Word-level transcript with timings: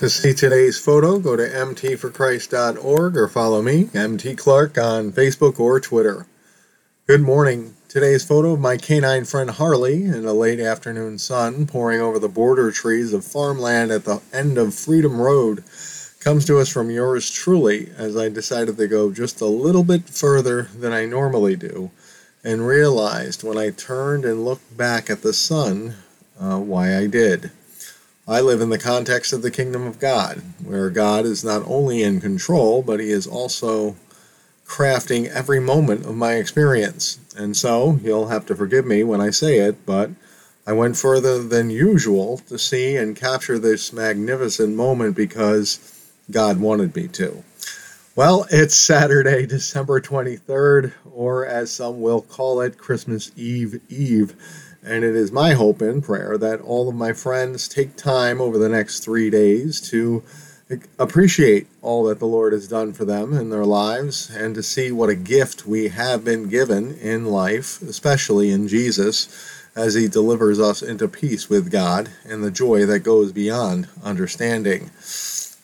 To 0.00 0.08
see 0.08 0.32
today's 0.32 0.82
photo, 0.82 1.18
go 1.18 1.36
to 1.36 1.42
mtforchrist.org 1.42 3.16
or 3.18 3.28
follow 3.28 3.60
me, 3.60 3.90
MT 3.92 4.34
Clark, 4.36 4.78
on 4.78 5.12
Facebook 5.12 5.60
or 5.60 5.78
Twitter. 5.78 6.24
Good 7.06 7.20
morning. 7.20 7.74
Today's 7.86 8.24
photo 8.24 8.52
of 8.52 8.60
my 8.60 8.78
canine 8.78 9.26
friend 9.26 9.50
Harley 9.50 10.04
in 10.04 10.24
a 10.24 10.32
late 10.32 10.58
afternoon 10.58 11.18
sun 11.18 11.66
pouring 11.66 12.00
over 12.00 12.18
the 12.18 12.30
border 12.30 12.70
trees 12.70 13.12
of 13.12 13.26
farmland 13.26 13.90
at 13.90 14.06
the 14.06 14.22
end 14.32 14.56
of 14.56 14.74
Freedom 14.74 15.20
Road 15.20 15.64
comes 16.18 16.46
to 16.46 16.58
us 16.58 16.70
from 16.70 16.88
yours 16.88 17.30
truly 17.30 17.90
as 17.98 18.16
I 18.16 18.30
decided 18.30 18.78
to 18.78 18.88
go 18.88 19.12
just 19.12 19.42
a 19.42 19.46
little 19.46 19.84
bit 19.84 20.08
further 20.08 20.62
than 20.62 20.94
I 20.94 21.04
normally 21.04 21.56
do 21.56 21.90
and 22.42 22.66
realized 22.66 23.44
when 23.44 23.58
I 23.58 23.68
turned 23.68 24.24
and 24.24 24.46
looked 24.46 24.78
back 24.78 25.10
at 25.10 25.20
the 25.20 25.34
sun 25.34 25.96
uh, 26.40 26.58
why 26.58 26.96
I 26.96 27.06
did. 27.06 27.50
I 28.30 28.40
live 28.40 28.60
in 28.60 28.70
the 28.70 28.78
context 28.78 29.32
of 29.32 29.42
the 29.42 29.50
kingdom 29.50 29.88
of 29.88 29.98
God, 29.98 30.40
where 30.62 30.88
God 30.88 31.26
is 31.26 31.42
not 31.42 31.64
only 31.66 32.04
in 32.04 32.20
control, 32.20 32.80
but 32.80 33.00
He 33.00 33.10
is 33.10 33.26
also 33.26 33.96
crafting 34.64 35.26
every 35.26 35.58
moment 35.58 36.06
of 36.06 36.14
my 36.14 36.34
experience. 36.34 37.18
And 37.36 37.56
so, 37.56 37.98
you'll 38.04 38.28
have 38.28 38.46
to 38.46 38.54
forgive 38.54 38.86
me 38.86 39.02
when 39.02 39.20
I 39.20 39.30
say 39.30 39.58
it, 39.58 39.84
but 39.84 40.10
I 40.64 40.74
went 40.74 40.96
further 40.96 41.42
than 41.42 41.70
usual 41.70 42.38
to 42.46 42.56
see 42.56 42.94
and 42.94 43.16
capture 43.16 43.58
this 43.58 43.92
magnificent 43.92 44.76
moment 44.76 45.16
because 45.16 46.08
God 46.30 46.60
wanted 46.60 46.94
me 46.94 47.08
to. 47.08 47.42
Well, 48.14 48.46
it's 48.48 48.76
Saturday, 48.76 49.44
December 49.44 50.00
23rd, 50.00 50.92
or 51.12 51.46
as 51.46 51.72
some 51.72 52.00
will 52.00 52.22
call 52.22 52.60
it, 52.60 52.78
Christmas 52.78 53.32
Eve 53.34 53.80
Eve. 53.88 54.36
And 54.82 55.04
it 55.04 55.14
is 55.14 55.30
my 55.30 55.52
hope 55.52 55.82
and 55.82 56.02
prayer 56.02 56.38
that 56.38 56.60
all 56.60 56.88
of 56.88 56.94
my 56.94 57.12
friends 57.12 57.68
take 57.68 57.96
time 57.96 58.40
over 58.40 58.56
the 58.56 58.68
next 58.68 59.00
three 59.00 59.28
days 59.28 59.80
to 59.90 60.22
appreciate 60.98 61.66
all 61.82 62.04
that 62.04 62.18
the 62.18 62.26
Lord 62.26 62.52
has 62.52 62.68
done 62.68 62.92
for 62.92 63.04
them 63.04 63.34
in 63.34 63.50
their 63.50 63.64
lives 63.64 64.30
and 64.30 64.54
to 64.54 64.62
see 64.62 64.92
what 64.92 65.10
a 65.10 65.14
gift 65.14 65.66
we 65.66 65.88
have 65.88 66.24
been 66.24 66.48
given 66.48 66.96
in 66.98 67.26
life, 67.26 67.82
especially 67.82 68.50
in 68.50 68.68
Jesus, 68.68 69.28
as 69.74 69.94
He 69.94 70.08
delivers 70.08 70.60
us 70.60 70.80
into 70.82 71.08
peace 71.08 71.50
with 71.50 71.70
God 71.70 72.10
and 72.24 72.42
the 72.42 72.50
joy 72.50 72.86
that 72.86 73.00
goes 73.00 73.32
beyond 73.32 73.88
understanding. 74.02 74.90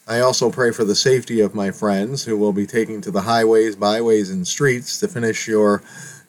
I 0.09 0.21
also 0.21 0.51
pray 0.51 0.71
for 0.71 0.85
the 0.85 0.95
safety 0.95 1.41
of 1.41 1.55
my 1.55 1.71
friends 1.71 2.25
who 2.25 2.37
will 2.37 2.53
be 2.53 2.67
taking 2.67 3.01
to 3.01 3.11
the 3.11 3.23
highways, 3.23 3.75
byways, 3.75 4.31
and 4.31 4.47
streets 4.47 5.01
to 5.01 5.09
finish 5.09 5.49
your 5.49 5.83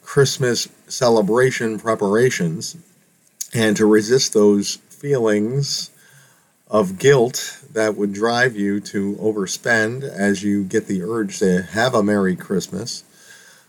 Christmas 0.08 0.70
celebration 0.88 1.78
preparations 1.78 2.78
and 3.54 3.76
to 3.76 3.86
resist 3.86 4.34
those 4.34 4.78
feelings 4.88 5.92
of 6.70 6.98
guilt 6.98 7.62
that 7.74 7.98
would 7.98 8.14
drive 8.14 8.56
you 8.56 8.80
to 8.80 9.18
overspend 9.18 10.04
as 10.04 10.42
you 10.42 10.64
get 10.64 10.88
the 10.88 11.04
urge 11.04 11.40
to 11.40 11.62
have 11.62 11.94
a 11.94 12.02
Merry 12.02 12.38
Christmas. 12.38 13.04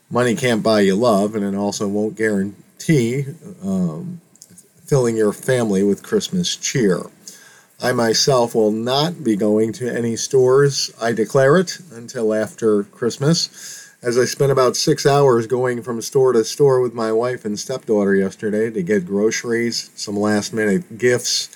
Money 0.08 0.36
can't 0.36 0.62
buy 0.62 0.82
you 0.82 0.94
love, 0.94 1.34
and 1.34 1.44
it 1.44 1.56
also 1.58 1.88
won't 1.88 2.14
guarantee 2.14 3.24
um, 3.64 4.20
filling 4.86 5.16
your 5.16 5.32
family 5.32 5.82
with 5.82 6.04
Christmas 6.04 6.54
cheer. 6.54 7.00
I 7.82 7.90
myself 7.90 8.54
will 8.54 8.72
not 8.72 9.24
be 9.24 9.34
going 9.34 9.72
to 9.74 9.92
any 9.92 10.14
stores, 10.14 10.92
I 11.02 11.12
declare 11.12 11.56
it, 11.56 11.80
until 11.92 12.32
after 12.32 12.84
Christmas 12.84 13.87
as 14.00 14.16
I 14.16 14.26
spent 14.26 14.52
about 14.52 14.76
six 14.76 15.04
hours 15.04 15.48
going 15.48 15.82
from 15.82 16.00
store 16.02 16.32
to 16.32 16.44
store 16.44 16.80
with 16.80 16.94
my 16.94 17.10
wife 17.10 17.44
and 17.44 17.58
stepdaughter 17.58 18.14
yesterday 18.14 18.70
to 18.70 18.82
get 18.82 19.06
groceries, 19.06 19.90
some 19.96 20.16
last 20.16 20.52
minute 20.52 20.98
gifts, 20.98 21.48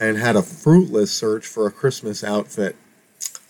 and 0.00 0.16
had 0.16 0.34
a 0.34 0.42
fruitless 0.42 1.12
search 1.12 1.46
for 1.46 1.66
a 1.66 1.72
Christmas 1.72 2.24
outfit. 2.24 2.76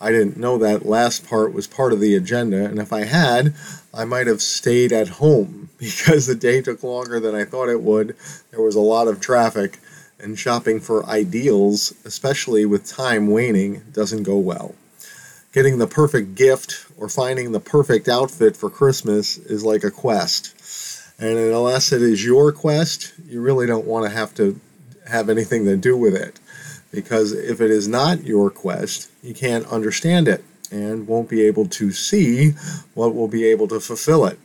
I 0.01 0.11
didn't 0.11 0.37
know 0.37 0.59
that 0.59 0.84
last 0.84 1.25
part 1.25 1.55
was 1.55 1.69
part 1.69 1.93
of 1.93 2.01
the 2.01 2.17
agenda, 2.17 2.65
and 2.65 2.81
if 2.81 2.93
I 2.93 3.05
had, 3.05 3.55
I 3.95 4.05
might 4.05 4.27
have 4.27 4.43
stayed 4.43 4.93
at 4.93 5.09
home 5.09 5.71
because 5.79 6.27
the 6.27 6.34
day 6.34 6.61
took 6.61 6.83
longer 6.83 7.21
than 7.21 7.37
I 7.37 7.45
thought 7.45 7.69
it 7.69 7.83
would. 7.83 8.16
There 8.50 8.62
was 8.62 8.75
a 8.75 8.81
lot 8.81 9.06
of 9.06 9.21
traffic, 9.21 9.78
and 10.19 10.37
shopping 10.37 10.81
for 10.81 11.06
ideals, 11.06 11.95
especially 12.05 12.66
with 12.66 12.87
time 12.87 13.28
waning, 13.28 13.83
doesn't 13.93 14.25
go 14.25 14.39
well 14.39 14.75
getting 15.53 15.79
the 15.79 15.87
perfect 15.87 16.35
gift 16.35 16.87
or 16.97 17.09
finding 17.09 17.53
the 17.53 17.61
perfect 17.61 18.09
outfit 18.09 18.57
for 18.57 18.71
Christmas 18.71 19.37
is 19.37 19.65
like 19.65 19.85
a 19.85 19.91
quest. 19.91 20.55
And 21.19 21.39
unless 21.39 21.93
it 21.93 22.03
is 22.03 22.25
your 22.25 22.53
quest, 22.53 23.13
you 23.27 23.41
really 23.41 23.67
don't 23.67 23.87
want 23.87 24.07
to 24.07 24.17
have 24.17 24.35
to 24.37 24.59
have 25.09 25.29
anything 25.29 25.65
to 25.67 25.77
do 25.77 25.97
with 25.97 26.15
it. 26.15 26.41
Because 26.91 27.33
if 27.33 27.61
it 27.61 27.71
is 27.71 27.87
not 27.87 28.25
your 28.25 28.51
quest, 28.51 29.11
you 29.23 29.35
can't 29.35 29.67
understand 29.67 30.29
it 30.29 30.45
and 30.71 31.07
won't 31.07 31.29
be 31.29 31.43
able 31.43 31.67
to 31.67 31.93
see 31.93 32.53
what 32.95 33.15
will 33.15 33.29
be 33.29 33.45
able 33.45 33.69
to 33.69 33.79
fulfill 33.79 34.27
it. 34.27 34.39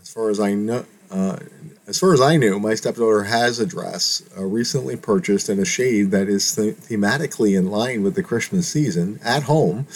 As 0.00 0.10
far 0.10 0.30
as 0.30 0.40
I 0.40 0.54
know, 0.54 0.84
uh, 1.10 1.38
as 1.86 1.98
far 1.98 2.14
as 2.14 2.20
I 2.20 2.36
knew, 2.36 2.58
my 2.58 2.74
stepdaughter 2.74 3.24
has 3.24 3.58
a 3.58 3.66
dress 3.66 4.22
uh, 4.38 4.44
recently 4.44 4.96
purchased 4.96 5.50
in 5.50 5.58
a 5.58 5.66
shade 5.66 6.12
that 6.12 6.28
is 6.28 6.54
th- 6.54 6.76
thematically 6.76 7.58
in 7.58 7.70
line 7.70 8.02
with 8.02 8.14
the 8.14 8.22
Christmas 8.22 8.66
season 8.68 9.20
at 9.22 9.42
home. 9.42 9.86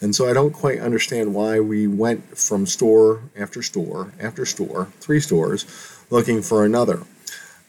And 0.00 0.14
so 0.14 0.28
I 0.28 0.32
don't 0.32 0.52
quite 0.52 0.80
understand 0.80 1.34
why 1.34 1.60
we 1.60 1.86
went 1.86 2.36
from 2.36 2.66
store 2.66 3.22
after 3.38 3.62
store 3.62 4.12
after 4.18 4.44
store, 4.44 4.88
three 5.00 5.20
stores, 5.20 5.66
looking 6.10 6.42
for 6.42 6.64
another. 6.64 7.02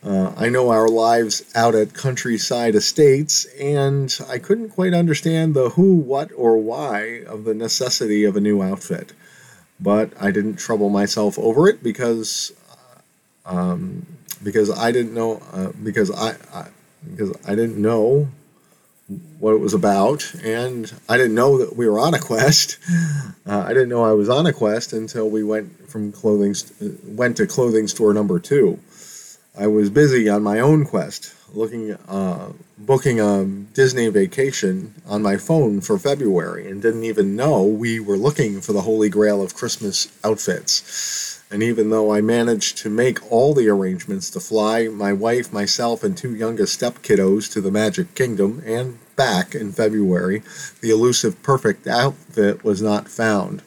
Uh, 0.03 0.33
I 0.35 0.49
know 0.49 0.69
our 0.69 0.87
lives 0.87 1.43
out 1.53 1.75
at 1.75 1.93
countryside 1.93 2.73
estates, 2.73 3.45
and 3.59 4.17
I 4.27 4.39
couldn't 4.39 4.69
quite 4.69 4.93
understand 4.95 5.53
the 5.53 5.71
who, 5.71 5.95
what, 5.95 6.31
or 6.35 6.57
why 6.57 7.23
of 7.27 7.43
the 7.43 7.53
necessity 7.53 8.23
of 8.23 8.35
a 8.35 8.41
new 8.41 8.63
outfit. 8.63 9.13
But 9.79 10.13
I 10.19 10.31
didn't 10.31 10.55
trouble 10.55 10.89
myself 10.89 11.37
over 11.37 11.67
it 11.67 11.83
because 11.83 12.53
um, 13.47 14.05
because 14.43 14.69
I 14.77 14.91
didn't 14.91 15.13
know 15.13 15.41
uh, 15.51 15.71
because 15.83 16.11
I, 16.11 16.35
I, 16.53 16.67
because 17.09 17.35
I 17.47 17.55
didn't 17.55 17.81
know 17.81 18.27
what 19.39 19.53
it 19.53 19.59
was 19.59 19.73
about, 19.73 20.33
and 20.43 20.91
I 21.07 21.15
didn't 21.17 21.35
know 21.35 21.57
that 21.59 21.75
we 21.77 21.87
were 21.87 21.99
on 21.99 22.13
a 22.13 22.19
quest. 22.19 22.77
Uh, 23.47 23.63
I 23.65 23.69
didn't 23.69 23.87
know 23.87 24.03
I 24.03 24.11
was 24.11 24.27
on 24.27 24.45
a 24.45 24.51
quest 24.51 24.91
until 24.91 25.29
we 25.29 25.41
went 25.41 25.89
from 25.89 26.11
clothing 26.11 26.53
went 27.05 27.37
to 27.37 27.47
clothing 27.47 27.87
store 27.87 28.13
number 28.13 28.39
two. 28.39 28.77
I 29.57 29.67
was 29.67 29.89
busy 29.89 30.27
on 30.27 30.43
my 30.43 30.59
own 30.59 30.83
quest, 30.83 31.33
looking 31.55 31.93
uh, 31.93 32.51
booking 32.77 33.21
a 33.21 33.45
Disney 33.45 34.09
vacation 34.09 34.93
on 35.07 35.21
my 35.21 35.37
phone 35.37 35.79
for 35.79 35.97
February, 35.97 36.69
and 36.69 36.81
didn't 36.81 37.05
even 37.05 37.37
know 37.37 37.63
we 37.63 38.01
were 38.01 38.17
looking 38.17 38.59
for 38.59 38.73
the 38.73 38.81
holy 38.81 39.07
grail 39.07 39.41
of 39.41 39.55
Christmas 39.55 40.09
outfits. 40.25 41.36
And 41.49 41.63
even 41.63 41.89
though 41.89 42.13
I 42.13 42.19
managed 42.19 42.77
to 42.79 42.89
make 42.89 43.31
all 43.31 43.53
the 43.53 43.69
arrangements 43.69 44.29
to 44.31 44.39
fly 44.41 44.89
my 44.89 45.13
wife, 45.13 45.53
myself, 45.53 46.03
and 46.03 46.17
two 46.17 46.35
youngest 46.35 46.73
step 46.73 47.01
kiddos 47.01 47.51
to 47.53 47.61
the 47.61 47.71
Magic 47.71 48.15
Kingdom 48.15 48.61
and 48.65 48.99
back 49.15 49.55
in 49.55 49.71
February, 49.71 50.43
the 50.81 50.89
elusive 50.89 51.41
perfect 51.43 51.87
outfit 51.87 52.65
was 52.65 52.81
not 52.81 53.07
found, 53.07 53.63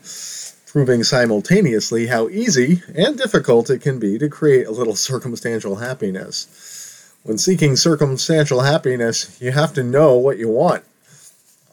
proving 0.66 1.02
simultaneously 1.02 2.08
how 2.08 2.28
easy 2.28 2.82
and 2.94 3.16
difficult 3.16 3.70
it 3.70 3.80
can 3.80 3.98
be 3.98 4.18
to 4.18 4.28
create 4.28 4.66
a 4.66 4.72
little 4.72 4.94
circumstantial 4.94 5.76
happiness. 5.76 7.16
When 7.22 7.38
seeking 7.38 7.76
circumstantial 7.76 8.60
happiness, 8.60 9.41
you 9.41 9.52
have 9.52 9.72
to 9.74 9.82
know 9.82 10.16
what 10.16 10.38
you 10.38 10.48
want. 10.48 10.84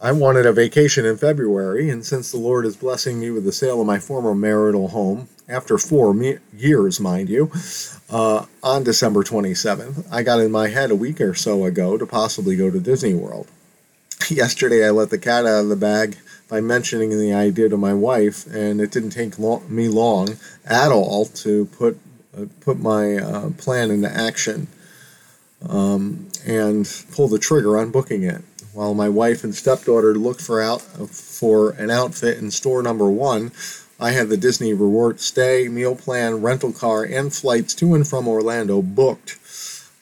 I 0.01 0.13
wanted 0.13 0.45
a 0.45 0.53
vacation 0.53 1.06
in 1.06 1.18
February, 1.18 1.89
and 1.89 2.06
since 2.06 2.31
the 2.31 2.38
Lord 2.38 2.66
is 2.66 2.78
blessing 2.78 3.19
me 3.19 3.29
with 3.29 3.44
the 3.44 3.51
sale 3.51 3.81
of 3.81 3.88
my 3.88 4.00
former 4.00 4.35
marital 4.35 4.89
home, 4.89 5.28
after 5.50 5.78
four 5.78 6.13
me- 6.13 6.38
years, 6.56 7.00
mind 7.00 7.30
you, 7.30 7.52
uh, 8.09 8.46
on 8.63 8.84
December 8.84 9.24
27th, 9.24 10.06
I 10.12 10.24
got 10.24 10.40
in 10.40 10.52
my 10.52 10.68
head 10.68 10.91
a 10.91 10.96
week 10.96 11.22
or 11.22 11.34
so 11.34 11.66
ago 11.66 11.97
to 11.97 12.06
possibly 12.06 12.56
go 12.56 12.69
to 12.69 12.80
Disney 12.80 13.13
World. 13.13 13.47
Yesterday, 14.30 14.86
I 14.86 14.90
let 14.90 15.09
the 15.09 15.18
cat 15.18 15.46
out 15.46 15.62
of 15.63 15.69
the 15.69 15.75
bag 15.75 16.18
by 16.50 16.62
mentioning 16.62 17.10
the 17.10 17.33
idea 17.33 17.69
to 17.69 17.77
my 17.77 17.94
wife, 17.94 18.45
and 18.48 18.81
it 18.81 18.92
didn't 18.92 19.12
take 19.12 19.38
lo- 19.38 19.63
me 19.68 19.88
long 19.88 20.38
at 20.66 20.92
all 20.92 21.25
to 21.25 21.66
put 21.66 22.00
uh, 22.38 22.45
put 22.62 22.80
my 22.80 23.16
uh, 23.16 23.50
plan 23.51 23.89
into 23.89 24.10
action 24.10 24.68
um, 25.68 26.30
and 26.45 27.06
pull 27.12 27.27
the 27.27 27.39
trigger 27.39 27.77
on 27.77 27.89
booking 27.89 28.24
it 28.24 28.44
while 28.77 28.94
my 28.94 29.10
wife 29.10 29.44
and 29.44 29.56
stepdaughter 29.56 30.13
looked 30.13 30.39
for 30.42 30.62
out 30.62 30.81
for 30.81 31.72
an 31.72 31.89
outfit 31.89 32.38
in 32.38 32.51
store 32.51 32.83
number 32.83 33.10
one, 33.10 33.51
I 34.00 34.12
had 34.12 34.30
the 34.30 34.38
Disney 34.38 34.74
Reward 34.74 35.20
stay, 35.20 35.68
meal 35.68 35.96
plan, 35.96 36.42
rental 36.42 36.72
car, 36.72 37.04
and 37.04 37.34
flights 37.34 37.74
to 37.76 37.96
and 37.96 38.08
from 38.08 38.28
Orlando 38.28 38.82
booked. 38.82 39.38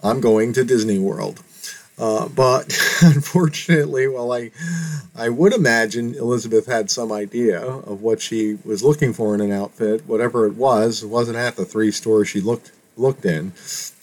I'm 0.03 0.19
going 0.19 0.53
to 0.53 0.63
Disney 0.63 0.99
World. 0.99 1.41
Uh, 1.97 2.27
but 2.27 2.65
unfortunately, 3.01 4.07
while 4.07 4.33
I, 4.33 4.51
I 5.15 5.29
would 5.29 5.53
imagine 5.53 6.13
Elizabeth 6.15 6.65
had 6.65 6.91
some 6.91 7.11
idea 7.11 7.61
of 7.61 8.01
what 8.01 8.21
she 8.21 8.57
was 8.65 8.83
looking 8.83 9.13
for 9.13 9.33
in 9.33 9.39
an 9.39 9.51
outfit, 9.51 10.05
whatever 10.05 10.45
it 10.45 10.55
was, 10.55 11.03
it 11.03 11.07
wasn't 11.07 11.37
at 11.37 11.55
the 11.55 11.65
three 11.65 11.91
stores 11.91 12.27
she 12.27 12.41
looked 12.41 12.71
looked 12.97 13.25
in. 13.25 13.51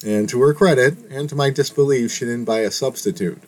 And 0.05 0.29
to 0.29 0.41
her 0.43 0.53
credit, 0.53 0.97
and 1.11 1.29
to 1.29 1.35
my 1.35 1.51
disbelief, 1.51 2.13
she 2.13 2.27
didn't 2.27 2.45
buy 2.45 2.61
a 2.61 2.71
substitute. 2.71 3.43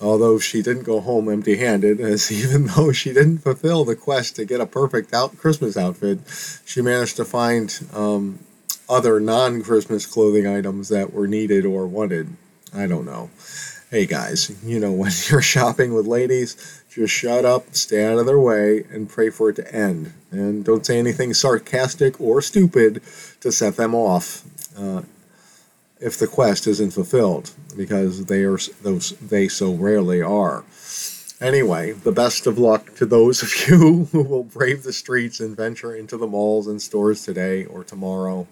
Although 0.00 0.38
she 0.38 0.62
didn't 0.62 0.84
go 0.84 1.00
home 1.00 1.28
empty 1.28 1.56
handed, 1.56 2.00
as 2.00 2.30
even 2.44 2.66
though 2.66 2.92
she 2.92 3.12
didn't 3.12 3.38
fulfill 3.38 3.84
the 3.84 3.96
quest 3.96 4.36
to 4.36 4.44
get 4.44 4.60
a 4.60 4.66
perfect 4.66 5.12
out 5.12 5.36
Christmas 5.36 5.76
outfit, 5.76 6.20
she 6.64 6.82
managed 6.82 7.16
to 7.16 7.24
find 7.24 7.86
um, 7.92 8.38
other 8.88 9.20
non 9.20 9.62
Christmas 9.62 10.06
clothing 10.06 10.46
items 10.46 10.88
that 10.88 11.12
were 11.12 11.28
needed 11.28 11.64
or 11.64 11.86
wanted. 11.86 12.28
I 12.74 12.86
don't 12.86 13.04
know. 13.04 13.30
Hey 13.90 14.06
guys, 14.06 14.56
you 14.64 14.78
know, 14.78 14.92
when 15.02 15.12
you're 15.28 15.42
shopping 15.42 15.94
with 15.94 16.06
ladies, 16.06 16.82
just 16.88 17.12
shut 17.12 17.44
up, 17.44 17.74
stay 17.74 18.04
out 18.04 18.18
of 18.18 18.26
their 18.26 18.38
way, 18.38 18.84
and 18.90 19.08
pray 19.08 19.30
for 19.30 19.50
it 19.50 19.56
to 19.56 19.74
end. 19.74 20.12
And 20.30 20.64
don't 20.64 20.86
say 20.86 20.98
anything 20.98 21.34
sarcastic 21.34 22.20
or 22.20 22.40
stupid 22.40 23.02
to 23.40 23.50
set 23.50 23.76
them 23.76 23.94
off. 23.94 24.44
Uh, 24.78 25.02
if 26.00 26.18
the 26.18 26.26
quest 26.26 26.66
isn't 26.66 26.92
fulfilled, 26.92 27.52
because 27.76 28.24
they 28.26 28.44
are 28.44 28.58
those 28.82 29.10
they 29.18 29.48
so 29.48 29.72
rarely 29.74 30.22
are. 30.22 30.64
Anyway, 31.40 31.92
the 31.92 32.12
best 32.12 32.46
of 32.46 32.58
luck 32.58 32.94
to 32.96 33.06
those 33.06 33.42
of 33.42 33.50
you 33.68 34.06
who 34.12 34.22
will 34.22 34.44
brave 34.44 34.82
the 34.82 34.92
streets 34.92 35.40
and 35.40 35.56
venture 35.56 35.94
into 35.94 36.16
the 36.16 36.26
malls 36.26 36.66
and 36.66 36.82
stores 36.82 37.24
today 37.24 37.64
or 37.64 37.82
tomorrow. 37.82 38.46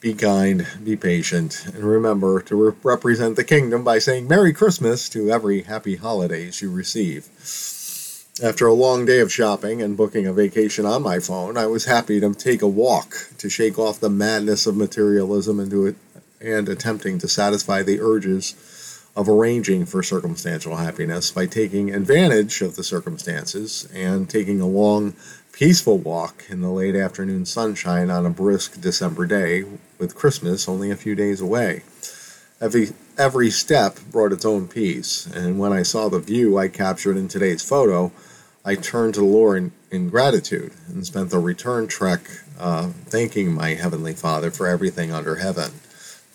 Be 0.00 0.14
kind, 0.14 0.66
be 0.82 0.96
patient, 0.96 1.64
and 1.66 1.84
remember 1.84 2.42
to 2.42 2.56
re- 2.56 2.76
represent 2.82 3.36
the 3.36 3.44
kingdom 3.44 3.84
by 3.84 4.00
saying 4.00 4.26
Merry 4.26 4.52
Christmas 4.52 5.08
to 5.10 5.30
every 5.30 5.62
happy 5.62 5.94
holidays 5.94 6.60
you 6.60 6.72
receive. 6.72 7.28
After 8.42 8.66
a 8.66 8.72
long 8.72 9.04
day 9.04 9.20
of 9.20 9.32
shopping 9.32 9.82
and 9.82 9.96
booking 9.96 10.26
a 10.26 10.32
vacation 10.32 10.86
on 10.86 11.02
my 11.02 11.20
phone, 11.20 11.56
I 11.56 11.66
was 11.66 11.84
happy 11.84 12.18
to 12.18 12.34
take 12.34 12.62
a 12.62 12.66
walk 12.66 13.14
to 13.38 13.48
shake 13.48 13.78
off 13.78 14.00
the 14.00 14.10
madness 14.10 14.66
of 14.66 14.76
materialism 14.76 15.60
and 15.60 15.70
do 15.70 15.86
it 15.86 15.96
and 16.42 16.68
attempting 16.68 17.18
to 17.18 17.28
satisfy 17.28 17.82
the 17.82 18.00
urges 18.00 18.54
of 19.14 19.28
arranging 19.28 19.84
for 19.84 20.02
circumstantial 20.02 20.76
happiness 20.76 21.30
by 21.30 21.46
taking 21.46 21.94
advantage 21.94 22.62
of 22.62 22.76
the 22.76 22.84
circumstances 22.84 23.88
and 23.94 24.28
taking 24.28 24.60
a 24.60 24.66
long, 24.66 25.14
peaceful 25.52 25.98
walk 25.98 26.44
in 26.48 26.62
the 26.62 26.70
late 26.70 26.96
afternoon 26.96 27.44
sunshine 27.44 28.10
on 28.10 28.24
a 28.24 28.30
brisk 28.30 28.80
December 28.80 29.26
day, 29.26 29.64
with 29.98 30.14
Christmas 30.14 30.68
only 30.68 30.90
a 30.90 30.96
few 30.96 31.14
days 31.14 31.40
away. 31.40 31.82
Every, 32.60 32.88
every 33.18 33.50
step 33.50 33.98
brought 34.10 34.32
its 34.32 34.46
own 34.46 34.66
peace, 34.66 35.26
and 35.26 35.58
when 35.58 35.72
I 35.72 35.82
saw 35.82 36.08
the 36.08 36.20
view 36.20 36.56
I 36.56 36.68
captured 36.68 37.16
in 37.16 37.28
today's 37.28 37.62
photo, 37.62 38.12
I 38.64 38.76
turned 38.76 39.14
to 39.14 39.20
the 39.20 39.26
Lord 39.26 39.58
in, 39.58 39.72
in 39.90 40.08
gratitude 40.08 40.72
and 40.88 41.04
spent 41.04 41.30
the 41.30 41.38
return 41.38 41.88
trek 41.88 42.20
uh, 42.58 42.90
thanking 43.06 43.52
my 43.52 43.70
Heavenly 43.70 44.14
Father 44.14 44.50
for 44.50 44.68
everything 44.68 45.12
under 45.12 45.36
heaven. 45.36 45.72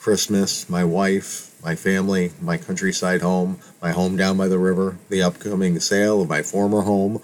Christmas, 0.08 0.70
my 0.70 0.86
wife, 0.86 1.54
my 1.62 1.76
family, 1.76 2.32
my 2.40 2.56
countryside 2.56 3.22
home, 3.22 3.60
my 3.82 3.92
home 3.92 4.16
down 4.16 4.38
by 4.38 4.48
the 4.48 4.58
river, 4.58 4.98
the 5.10 5.22
upcoming 5.22 5.78
sale 5.82 6.22
of 6.22 6.30
my 6.30 6.42
former 6.42 6.84
home, 6.84 7.18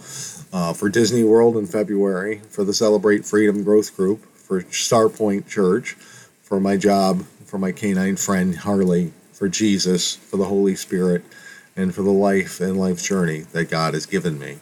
uh, 0.52 0.74
for 0.74 0.90
Disney 0.90 1.24
World 1.24 1.56
in 1.56 1.66
February, 1.66 2.42
for 2.50 2.66
the 2.66 2.74
Celebrate 2.74 3.24
Freedom 3.24 3.64
Growth 3.64 3.96
Group, 3.96 4.26
for 4.36 4.64
Starpoint 4.64 5.48
Church, 5.48 5.94
for 6.42 6.60
my 6.60 6.76
job, 6.76 7.22
for 7.46 7.58
my 7.58 7.72
canine 7.72 8.18
friend 8.18 8.58
Harley, 8.58 9.14
for 9.32 9.48
Jesus, 9.48 10.18
for 10.18 10.36
the 10.36 10.44
Holy 10.44 10.76
Spirit, 10.76 11.24
and 11.78 11.96
for 11.96 12.02
the 12.02 12.12
life 12.12 12.60
and 12.60 12.78
life 12.78 13.02
journey 13.02 13.46
that 13.54 13.70
God 13.70 13.94
has 13.94 14.06
given 14.06 14.38
me. 14.38 14.58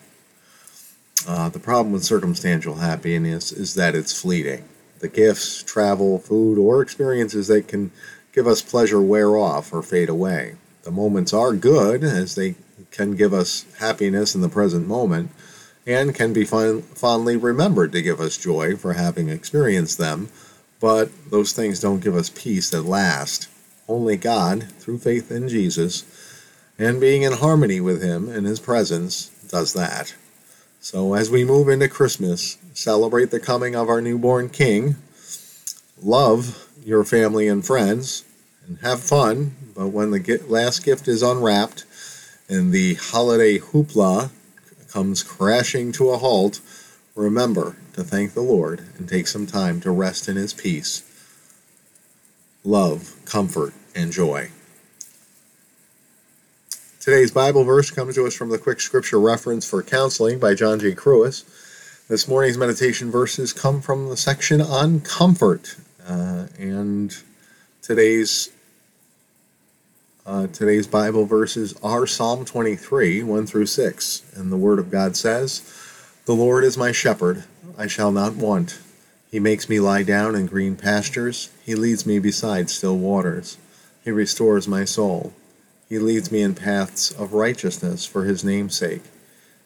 Uh, 1.27 1.50
the 1.50 1.59
problem 1.59 1.91
with 1.91 2.03
circumstantial 2.03 2.75
happiness 2.75 3.51
is 3.51 3.73
that 3.73 3.95
it's 3.95 4.21
fleeting 4.21 4.63
the 5.01 5.09
gifts, 5.09 5.63
travel, 5.63 6.19
food, 6.19 6.57
or 6.57 6.81
experiences 6.81 7.48
that 7.48 7.68
can 7.68 7.92
give 8.33 8.48
us 8.48 8.62
pleasure 8.62 9.01
wear 9.01 9.36
off 9.36 9.74
or 9.74 9.83
fade 9.83 10.09
away. 10.09 10.56
The 10.83 10.92
moments 10.92 11.33
are 11.33 11.53
good 11.53 12.03
as 12.03 12.36
they 12.36 12.56
can 12.92 13.15
give 13.15 13.33
us 13.33 13.65
happiness 13.80 14.36
in 14.36 14.42
the 14.42 14.50
present 14.50 14.88
moment 14.88 15.31
and 15.86 16.15
can 16.15 16.33
be 16.33 16.45
fond- 16.45 16.86
fondly 16.86 17.36
remembered 17.36 17.92
to 17.92 18.01
give 18.01 18.19
us 18.19 18.38
joy 18.38 18.75
for 18.75 18.94
having 18.94 19.30
experienced 19.30 19.98
them, 19.98 20.30
but 20.80 21.09
those 21.30 21.54
things 21.54 21.80
don't 21.80 22.04
give 22.04 22.15
us 22.15 22.31
peace 22.33 22.69
that 22.69 22.83
last. 22.83 23.47
Only 23.88 24.18
God, 24.18 24.63
through 24.80 25.00
faith 25.00 25.31
in 25.31 25.50
Jesus 25.50 26.06
and 26.80 27.01
being 27.01 27.24
in 27.24 27.33
harmony 27.33 27.80
with 27.81 28.01
Him 28.01 28.30
in 28.30 28.45
His 28.45 28.59
presence, 28.59 29.30
does 29.50 29.74
that. 29.74 30.15
So, 30.80 31.13
as 31.13 31.30
we 31.30 31.45
move 31.45 31.69
into 31.69 31.88
Christmas, 31.88 32.57
celebrate 32.73 33.31
the 33.31 33.39
coming 33.39 33.75
of 33.75 33.89
our 33.89 34.01
newborn 34.01 34.50
King, 34.50 34.95
love 36.01 36.68
your 36.83 37.03
family 37.03 37.47
and 37.47 37.65
friends, 37.65 38.23
and 38.68 38.79
have 38.79 39.01
fun. 39.01 39.56
But 39.75 39.88
when 39.88 40.12
the 40.12 40.44
last 40.47 40.83
gift 40.83 41.07
is 41.07 41.21
unwrapped 41.21 41.85
and 42.50 42.71
the 42.71 42.95
holiday 42.95 43.57
hoopla 43.57 44.29
comes 44.89 45.23
crashing 45.23 45.91
to 45.94 46.09
a 46.09 46.18
halt, 46.18 46.59
remember 47.15 47.77
to 47.94 48.03
thank 48.03 48.33
the 48.33 48.41
Lord 48.41 48.83
and 48.97 49.07
take 49.07 49.27
some 49.27 49.47
time 49.47 49.79
to 49.81 49.91
rest 49.91 50.27
in 50.27 50.35
His 50.35 50.53
peace, 50.53 51.03
love, 52.63 53.15
comfort, 53.25 53.73
and 53.95 54.12
joy. 54.12 54.50
Today's 57.00 57.31
Bible 57.31 57.63
verse 57.63 57.89
comes 57.89 58.15
to 58.15 58.27
us 58.27 58.35
from 58.35 58.50
the 58.50 58.59
Quick 58.59 58.79
Scripture 58.79 59.19
Reference 59.19 59.68
for 59.68 59.81
Counseling 59.81 60.38
by 60.39 60.53
John 60.53 60.79
J. 60.79 60.94
Kruis. 60.94 61.44
This 62.12 62.28
morning's 62.28 62.58
meditation 62.58 63.10
verses 63.10 63.54
come 63.54 63.80
from 63.80 64.10
the 64.10 64.18
section 64.18 64.60
on 64.60 65.00
comfort, 65.00 65.78
uh, 66.06 66.48
and 66.60 67.16
today's 67.81 68.50
uh, 70.25 70.48
today's 70.48 70.88
Bible 70.88 71.24
verses 71.25 71.74
are 71.81 72.06
Psalm 72.06 72.44
23, 72.44 73.24
1 73.24 73.48
through 73.48 73.66
6, 73.66 74.24
and 74.36 74.52
the 74.52 74.58
Word 74.58 74.78
of 74.78 74.92
God 74.92 75.16
says, 75.16 75.62
"The 76.25 76.36
Lord 76.36 76.66
is 76.66 76.78
my 76.78 76.92
shepherd; 76.92 77.46
I 77.78 77.88
shall 77.88 78.12
not 78.12 78.36
want. 78.36 78.80
He 79.31 79.40
makes 79.40 79.69
me 79.69 79.80
lie 79.80 80.04
down 80.04 80.36
in 80.36 80.48
green 80.48 80.75
pastures; 80.75 81.50
he 81.64 81.75
leads 81.75 82.06
me 82.06 82.19
beside 82.19 82.69
still 82.69 82.98
waters; 82.98 83.56
he 84.04 84.12
restores 84.12 84.68
my 84.68 84.84
soul." 84.84 85.31
He 85.88 85.98
leads 85.98 86.30
me 86.30 86.42
in 86.42 86.56
paths 86.56 87.12
of 87.12 87.31
righteousness 87.31 88.06
for 88.06 88.25
his 88.25 88.44
name's 88.44 88.75
sake. 88.75 89.04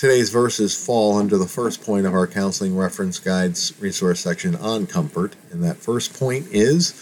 Today's 0.00 0.30
verses 0.30 0.74
fall 0.74 1.18
under 1.18 1.36
the 1.36 1.44
first 1.44 1.82
point 1.82 2.06
of 2.06 2.14
our 2.14 2.26
Counseling 2.26 2.74
Reference 2.74 3.18
Guides 3.18 3.74
resource 3.78 4.20
section 4.20 4.56
on 4.56 4.86
comfort, 4.86 5.36
and 5.50 5.62
that 5.62 5.76
first 5.76 6.18
point 6.18 6.46
is 6.50 6.94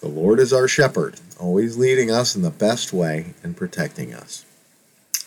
the 0.00 0.08
Lord 0.08 0.40
is 0.40 0.52
our 0.52 0.66
shepherd, 0.66 1.20
always 1.38 1.76
leading 1.76 2.10
us 2.10 2.34
in 2.34 2.42
the 2.42 2.50
best 2.50 2.92
way 2.92 3.34
and 3.44 3.56
protecting 3.56 4.12
us. 4.12 4.44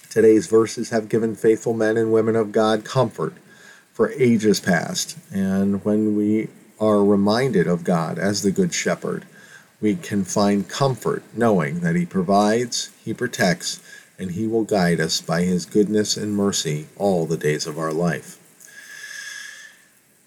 Today's 0.09 0.47
verses 0.47 0.89
have 0.89 1.07
given 1.07 1.33
faithful 1.33 1.73
men 1.73 1.95
and 1.95 2.11
women 2.11 2.35
of 2.35 2.51
God 2.51 2.83
comfort 2.83 3.35
for 3.93 4.11
ages 4.11 4.59
past, 4.59 5.17
and 5.31 5.81
when 5.85 6.17
we 6.17 6.49
are 6.77 7.05
reminded 7.05 7.67
of 7.67 7.85
God 7.85 8.19
as 8.19 8.41
the 8.41 8.51
Good 8.51 8.73
Shepherd, 8.73 9.25
we 9.79 9.95
can 9.95 10.25
find 10.25 10.67
comfort 10.67 11.23
knowing 11.33 11.79
that 11.79 11.95
He 11.95 12.05
provides, 12.05 12.89
He 13.05 13.13
protects, 13.13 13.79
and 14.23 14.31
he 14.31 14.47
will 14.47 14.63
guide 14.63 15.01
us 15.01 15.19
by 15.19 15.43
his 15.43 15.65
goodness 15.65 16.15
and 16.15 16.33
mercy 16.33 16.87
all 16.95 17.25
the 17.25 17.37
days 17.37 17.67
of 17.67 17.77
our 17.77 17.91
life. 17.91 18.39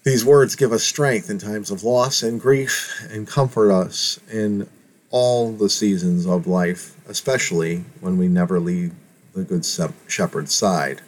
These 0.03 0.23
words 0.23 0.55
give 0.55 0.71
us 0.71 0.83
strength 0.83 1.31
in 1.31 1.39
times 1.39 1.71
of 1.71 1.83
loss 1.83 2.21
and 2.21 2.39
grief 2.39 3.05
and 3.11 3.27
comfort 3.27 3.71
us 3.71 4.19
in 4.31 4.69
all 5.09 5.51
the 5.51 5.69
seasons 5.69 6.27
of 6.27 6.45
life, 6.45 6.95
especially 7.09 7.83
when 7.99 8.17
we 8.17 8.27
never 8.27 8.59
leave 8.59 8.93
the 9.33 9.43
Good 9.43 9.65
Shepherd's 10.07 10.53
side 10.53 11.01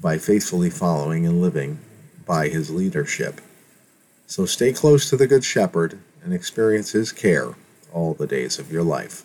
by 0.00 0.16
faithfully 0.16 0.70
following 0.70 1.26
and 1.26 1.42
living 1.42 1.80
by 2.24 2.48
his 2.48 2.70
leadership. 2.70 3.40
So 4.28 4.46
stay 4.46 4.72
close 4.72 5.10
to 5.10 5.16
the 5.16 5.26
Good 5.26 5.44
Shepherd 5.44 5.98
and 6.22 6.32
experience 6.32 6.92
his 6.92 7.10
care 7.10 7.54
all 7.92 8.14
the 8.14 8.28
days 8.28 8.60
of 8.60 8.70
your 8.70 8.84
life. 8.84 9.24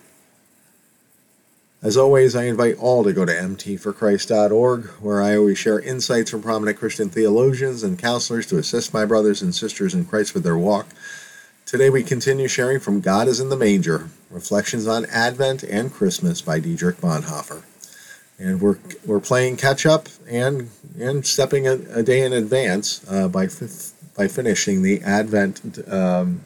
As 1.85 1.97
always, 1.97 2.35
I 2.35 2.45
invite 2.45 2.79
all 2.79 3.03
to 3.03 3.13
go 3.13 3.25
to 3.25 3.31
mtforchrist.org, 3.31 4.85
where 5.01 5.21
I 5.21 5.37
always 5.37 5.59
share 5.59 5.79
insights 5.79 6.31
from 6.31 6.41
prominent 6.41 6.79
Christian 6.79 7.11
theologians 7.11 7.83
and 7.83 7.99
counselors 7.99 8.47
to 8.47 8.57
assist 8.57 8.91
my 8.91 9.05
brothers 9.05 9.43
and 9.43 9.53
sisters 9.53 9.93
in 9.93 10.05
Christ 10.05 10.33
with 10.33 10.41
their 10.41 10.57
walk. 10.57 10.87
Today 11.67 11.91
we 11.91 12.01
continue 12.01 12.47
sharing 12.47 12.79
from 12.79 13.01
God 13.01 13.27
is 13.27 13.39
in 13.39 13.49
the 13.49 13.55
Manger, 13.55 14.09
Reflections 14.31 14.87
on 14.87 15.05
Advent 15.05 15.61
and 15.61 15.93
Christmas 15.93 16.41
by 16.41 16.59
Dietrich 16.59 16.97
Bonhoeffer. 16.97 17.61
and 18.39 18.59
we're 18.59 18.79
we're 19.05 19.19
playing 19.19 19.55
catch 19.55 19.85
up 19.85 20.09
and 20.27 20.71
and 20.99 21.23
stepping 21.23 21.67
a, 21.67 21.73
a 21.93 22.01
day 22.01 22.21
in 22.21 22.33
advance 22.33 23.05
uh, 23.07 23.27
by 23.27 23.43
f- 23.43 23.91
by 24.17 24.27
finishing 24.27 24.81
the 24.81 25.01
Advent 25.03 25.87
um, 25.87 26.45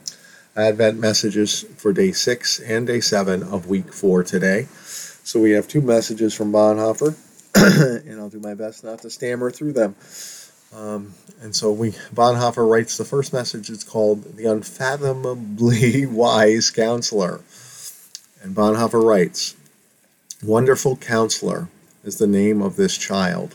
Advent 0.57 0.99
messages 0.99 1.63
for 1.77 1.93
day 1.93 2.11
six 2.11 2.59
and 2.59 2.85
day 2.87 2.99
seven 2.99 3.41
of 3.41 3.67
week 3.67 3.93
four 3.93 4.21
today. 4.21 4.67
So 5.29 5.39
we 5.39 5.51
have 5.51 5.67
two 5.67 5.81
messages 5.81 6.33
from 6.33 6.51
Bonhoeffer, 6.51 7.15
and 8.09 8.19
I'll 8.19 8.29
do 8.29 8.39
my 8.39 8.55
best 8.55 8.83
not 8.83 9.03
to 9.03 9.11
stammer 9.11 9.51
through 9.51 9.73
them. 9.73 9.95
Um, 10.75 11.13
and 11.39 11.55
so 11.55 11.71
we 11.71 11.91
Bonhoeffer 12.15 12.67
writes 12.67 12.97
the 12.97 13.05
first 13.05 13.31
message. 13.31 13.69
It's 13.69 13.83
called 13.83 14.37
"The 14.37 14.45
Unfathomably 14.45 16.05
Wise 16.07 16.71
Counselor," 16.71 17.41
and 18.41 18.55
Bonhoeffer 18.55 19.05
writes, 19.05 19.55
"Wonderful 20.43 20.95
Counselor." 20.97 21.67
is 22.03 22.17
the 22.17 22.25
name 22.25 22.63
of 22.63 22.75
this 22.75 22.97
child. 22.97 23.53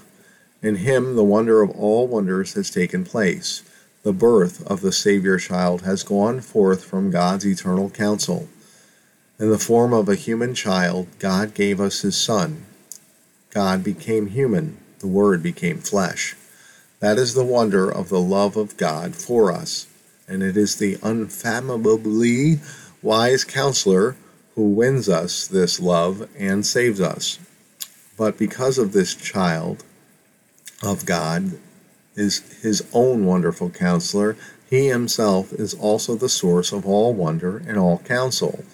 In 0.62 0.76
him, 0.76 1.16
the 1.16 1.24
wonder 1.24 1.60
of 1.60 1.70
all 1.70 2.06
wonders 2.06 2.54
has 2.54 2.70
taken 2.70 3.04
place. 3.04 3.64
The 4.04 4.12
birth 4.12 4.64
of 4.68 4.80
the 4.80 4.92
Savior 4.92 5.38
child 5.38 5.82
has 5.82 6.04
gone 6.04 6.40
forth 6.40 6.84
from 6.84 7.10
God's 7.10 7.44
eternal 7.44 7.90
counsel. 7.90 8.48
In 9.36 9.50
the 9.50 9.58
form 9.58 9.92
of 9.92 10.08
a 10.08 10.14
human 10.14 10.54
child, 10.54 11.08
God 11.18 11.54
gave 11.54 11.80
us 11.80 12.02
his 12.02 12.16
Son. 12.16 12.66
God 13.50 13.82
became 13.82 14.28
human, 14.28 14.76
the 15.00 15.08
Word 15.08 15.42
became 15.42 15.78
flesh. 15.78 16.36
That 17.00 17.18
is 17.18 17.34
the 17.34 17.44
wonder 17.44 17.90
of 17.90 18.10
the 18.10 18.20
love 18.20 18.56
of 18.56 18.76
God 18.76 19.16
for 19.16 19.50
us, 19.50 19.88
and 20.28 20.40
it 20.40 20.56
is 20.56 20.76
the 20.76 20.98
unfathomably 21.02 22.60
wise 23.02 23.42
counselor 23.42 24.14
who 24.54 24.68
wins 24.68 25.08
us 25.08 25.48
this 25.48 25.80
love 25.80 26.28
and 26.38 26.64
saves 26.64 27.00
us. 27.00 27.40
But 28.16 28.38
because 28.38 28.78
of 28.78 28.92
this 28.92 29.16
child 29.16 29.82
of 30.80 31.06
God 31.06 31.58
is 32.14 32.62
his 32.62 32.86
own 32.92 33.26
wonderful 33.26 33.70
counselor, 33.70 34.36
he 34.70 34.86
himself 34.86 35.52
is 35.52 35.74
also 35.74 36.14
the 36.14 36.28
source 36.28 36.70
of 36.72 36.86
all 36.86 37.12
wonder 37.12 37.58
and 37.66 37.76
all 37.76 37.98
counsel. 37.98 38.64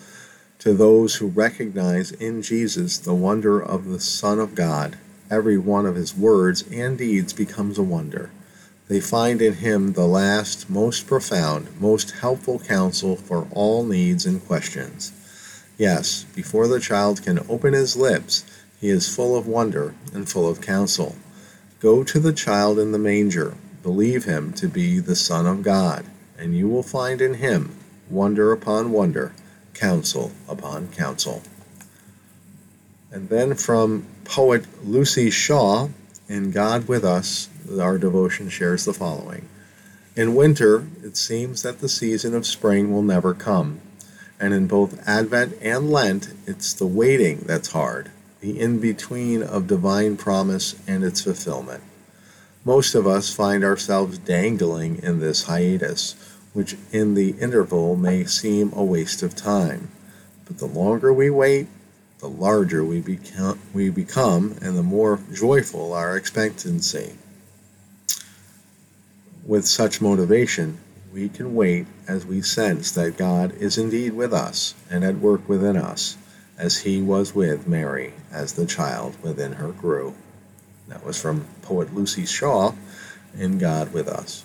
To 0.60 0.74
those 0.74 1.14
who 1.14 1.28
recognize 1.28 2.12
in 2.12 2.42
Jesus 2.42 2.98
the 2.98 3.14
wonder 3.14 3.58
of 3.58 3.86
the 3.86 3.98
Son 3.98 4.38
of 4.38 4.54
God, 4.54 4.98
every 5.30 5.56
one 5.56 5.86
of 5.86 5.94
his 5.94 6.14
words 6.14 6.62
and 6.70 6.98
deeds 6.98 7.32
becomes 7.32 7.78
a 7.78 7.82
wonder. 7.82 8.30
They 8.86 9.00
find 9.00 9.40
in 9.40 9.54
him 9.54 9.94
the 9.94 10.06
last, 10.06 10.68
most 10.68 11.06
profound, 11.06 11.80
most 11.80 12.10
helpful 12.10 12.58
counsel 12.58 13.16
for 13.16 13.48
all 13.52 13.86
needs 13.86 14.26
and 14.26 14.46
questions. 14.46 15.12
Yes, 15.78 16.24
before 16.34 16.68
the 16.68 16.78
child 16.78 17.22
can 17.22 17.40
open 17.48 17.72
his 17.72 17.96
lips, 17.96 18.44
he 18.78 18.90
is 18.90 19.14
full 19.14 19.38
of 19.38 19.46
wonder 19.46 19.94
and 20.12 20.28
full 20.28 20.46
of 20.46 20.60
counsel. 20.60 21.16
Go 21.80 22.04
to 22.04 22.20
the 22.20 22.34
child 22.34 22.78
in 22.78 22.92
the 22.92 22.98
manger, 22.98 23.54
believe 23.82 24.24
him 24.24 24.52
to 24.54 24.68
be 24.68 24.98
the 24.98 25.16
Son 25.16 25.46
of 25.46 25.62
God, 25.62 26.04
and 26.36 26.54
you 26.54 26.68
will 26.68 26.82
find 26.82 27.22
in 27.22 27.34
him 27.34 27.74
wonder 28.10 28.52
upon 28.52 28.92
wonder, 28.92 29.32
counsel 29.74 30.32
upon 30.48 30.88
counsel. 30.88 31.42
And 33.10 33.28
then 33.28 33.54
from 33.54 34.06
poet 34.24 34.64
Luci 34.84 35.32
Shaw, 35.32 35.88
in 36.28 36.52
God 36.52 36.86
with 36.86 37.04
Us, 37.04 37.48
our 37.80 37.98
devotion 37.98 38.48
shares 38.48 38.84
the 38.84 38.92
following 38.92 39.48
In 40.14 40.34
winter, 40.34 40.86
it 41.02 41.16
seems 41.16 41.62
that 41.62 41.80
the 41.80 41.88
season 41.88 42.34
of 42.34 42.46
spring 42.46 42.92
will 42.92 43.02
never 43.02 43.34
come. 43.34 43.80
And 44.38 44.54
in 44.54 44.66
both 44.66 45.06
Advent 45.06 45.58
and 45.60 45.90
Lent, 45.90 46.32
it's 46.46 46.72
the 46.72 46.86
waiting 46.86 47.44
that's 47.46 47.72
hard 47.72 48.10
the 48.40 48.58
in 48.58 48.80
between 48.80 49.42
of 49.42 49.66
divine 49.66 50.16
promise 50.16 50.74
and 50.86 51.04
its 51.04 51.20
fulfillment. 51.20 51.82
Most 52.64 52.94
of 52.94 53.06
us 53.06 53.34
find 53.34 53.64
ourselves 53.64 54.18
dangling 54.18 55.02
in 55.02 55.20
this 55.20 55.44
hiatus, 55.44 56.14
which 56.52 56.76
in 56.92 57.14
the 57.14 57.30
interval 57.40 57.96
may 57.96 58.24
seem 58.24 58.72
a 58.72 58.84
waste 58.84 59.22
of 59.22 59.36
time. 59.36 59.90
But 60.46 60.58
the 60.58 60.66
longer 60.66 61.12
we 61.12 61.30
wait, 61.30 61.68
the 62.18 62.28
larger 62.28 62.84
we 62.84 63.00
become, 63.00 63.58
we 63.72 63.88
become 63.88 64.56
and 64.60 64.76
the 64.76 64.82
more 64.82 65.20
joyful 65.32 65.92
our 65.92 66.16
expectancy. 66.16 67.14
With 69.46 69.66
such 69.66 70.00
motivation, 70.00 70.78
we 71.12 71.28
can 71.28 71.54
wait 71.54 71.86
as 72.06 72.26
we 72.26 72.42
sense 72.42 72.92
that 72.92 73.16
God 73.16 73.52
is 73.52 73.78
indeed 73.78 74.12
with 74.12 74.32
us 74.32 74.74
and 74.90 75.04
at 75.04 75.16
work 75.16 75.48
within 75.48 75.76
us 75.76 76.16
as 76.58 76.78
he 76.78 77.00
was 77.00 77.34
with 77.34 77.66
Mary 77.66 78.12
as 78.30 78.52
the 78.52 78.66
child 78.66 79.16
within 79.22 79.52
her 79.52 79.72
grew. 79.72 80.14
That 80.88 81.04
was 81.04 81.20
from 81.20 81.46
poet 81.62 81.94
Luci 81.94 82.28
Shaw 82.28 82.74
in 83.38 83.58
God 83.58 83.92
with 83.92 84.08
Us. 84.08 84.44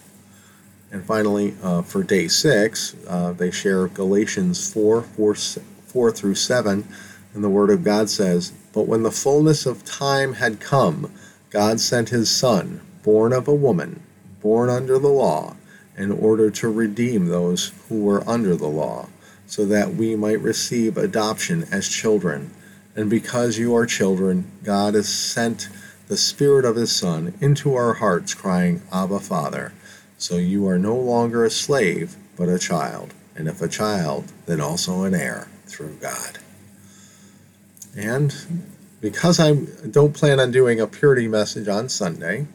And 0.96 1.06
finally, 1.06 1.54
uh, 1.62 1.82
for 1.82 2.04
day 2.04 2.30
six, 2.30 2.96
uh, 3.10 3.34
they 3.34 3.52
share 3.52 3.90
Galatians 3.90 4.72
4, 4.72 5.02
4, 5.02 5.36
4 5.36 6.12
through 6.14 6.36
7, 6.36 6.88
and 7.34 7.44
the 7.44 7.50
Word 7.50 7.70
of 7.70 7.84
God 7.84 8.10
says, 8.10 8.54
But 8.72 8.88
when 8.88 9.04
the 9.04 9.12
fullness 9.12 9.66
of 9.66 9.84
time 9.84 10.36
had 10.36 10.62
come, 10.62 11.12
God 11.50 11.82
sent 11.82 12.16
his 12.16 12.30
Son, 12.30 12.80
born 13.04 13.34
of 13.34 13.46
a 13.46 13.54
woman, 13.54 14.04
born 14.40 14.70
under 14.70 14.98
the 14.98 15.10
law, 15.10 15.58
in 15.98 16.14
order 16.14 16.50
to 16.52 16.70
redeem 16.70 17.26
those 17.26 17.74
who 17.90 18.02
were 18.02 18.24
under 18.26 18.56
the 18.56 18.70
law 18.70 19.10
so 19.48 19.66
that 19.66 19.96
we 19.96 20.16
might 20.16 20.40
receive 20.40 20.98
adoption 20.98 21.66
as 21.74 21.90
children. 21.90 22.52
And 22.96 23.10
because 23.10 23.58
you 23.58 23.76
are 23.76 23.86
children, 23.86 24.50
God 24.64 24.94
has 24.94 25.10
sent 25.10 25.68
the 26.08 26.16
Spirit 26.16 26.64
of 26.64 26.78
His 26.78 26.96
Son 26.96 27.34
into 27.42 27.76
our 27.76 27.96
hearts, 27.96 28.34
crying, 28.34 28.82
Abba, 28.94 29.20
Father. 29.20 29.74
So 30.18 30.38
you 30.38 30.68
are 30.68 30.80
no 30.80 30.96
longer 30.96 31.46
a 31.46 31.50
slave, 31.50 32.16
but 32.38 32.50
a 32.50 32.60
child. 32.60 33.14
And 33.36 33.48
if 33.48 33.62
a 33.62 33.68
child, 33.68 34.32
then 34.46 34.62
also 34.62 35.04
an 35.04 35.14
heir 35.14 35.48
through 35.68 35.98
God. 36.02 36.40
And 37.98 38.34
because 39.02 39.40
I 39.40 39.54
don't 39.90 40.14
plan 40.14 40.40
on 40.40 40.52
doing 40.52 40.80
a 40.80 40.88
purity 40.88 41.28
message 41.28 41.68
on 41.68 41.90
Sunday, 41.90 42.48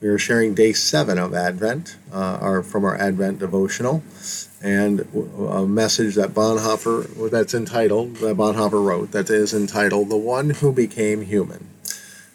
we 0.00 0.08
are 0.08 0.18
sharing 0.18 0.54
day 0.54 0.72
seven 0.72 1.18
of 1.18 1.34
Advent, 1.34 1.96
uh, 2.12 2.38
our, 2.40 2.62
from 2.62 2.84
our 2.84 2.96
Advent 2.96 3.38
devotional 3.38 4.02
and 4.62 5.00
a 5.50 5.66
message 5.66 6.14
that 6.14 6.30
Bonhoeffer, 6.30 7.30
that's 7.30 7.54
entitled, 7.54 8.16
that 8.16 8.36
Bonhoeffer 8.36 8.84
wrote, 8.84 9.12
that 9.12 9.30
is 9.30 9.54
entitled 9.54 10.08
The 10.08 10.16
One 10.16 10.50
Who 10.50 10.72
Became 10.72 11.22
Human. 11.22 11.68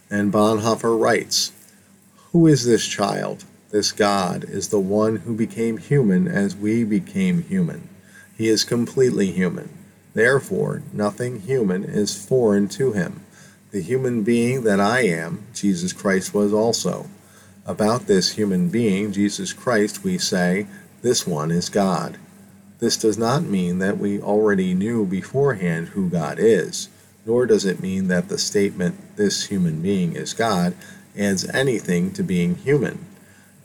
And 0.09 0.31
Bonhoeffer 0.31 0.99
writes, 0.99 1.51
Who 2.31 2.47
is 2.47 2.65
this 2.65 2.87
child? 2.87 3.43
This 3.71 3.93
God 3.93 4.43
is 4.43 4.67
the 4.67 4.81
one 4.81 5.17
who 5.17 5.33
became 5.33 5.77
human 5.77 6.27
as 6.27 6.57
we 6.57 6.83
became 6.83 7.43
human. 7.43 7.87
He 8.37 8.49
is 8.49 8.65
completely 8.65 9.31
human. 9.31 9.69
Therefore, 10.13 10.83
nothing 10.91 11.39
human 11.41 11.85
is 11.85 12.25
foreign 12.25 12.67
to 12.69 12.91
him. 12.91 13.21
The 13.71 13.81
human 13.81 14.23
being 14.23 14.63
that 14.65 14.81
I 14.81 15.03
am, 15.03 15.45
Jesus 15.53 15.93
Christ 15.93 16.33
was 16.33 16.51
also. 16.51 17.05
About 17.65 18.07
this 18.07 18.33
human 18.33 18.67
being, 18.67 19.13
Jesus 19.13 19.53
Christ, 19.53 20.03
we 20.03 20.17
say, 20.17 20.67
this 21.01 21.25
one 21.25 21.49
is 21.49 21.69
God. 21.69 22.17
This 22.79 22.97
does 22.97 23.17
not 23.17 23.43
mean 23.43 23.79
that 23.79 23.99
we 23.99 24.19
already 24.19 24.73
knew 24.73 25.05
beforehand 25.05 25.89
who 25.89 26.09
God 26.09 26.39
is, 26.39 26.89
nor 27.25 27.45
does 27.45 27.63
it 27.63 27.81
mean 27.81 28.09
that 28.09 28.27
the 28.27 28.37
statement, 28.37 29.15
this 29.15 29.45
human 29.45 29.81
being 29.81 30.13
is 30.13 30.33
God, 30.33 30.75
adds 31.17 31.47
anything 31.49 32.11
to 32.13 32.23
being 32.23 32.55
human. 32.55 33.05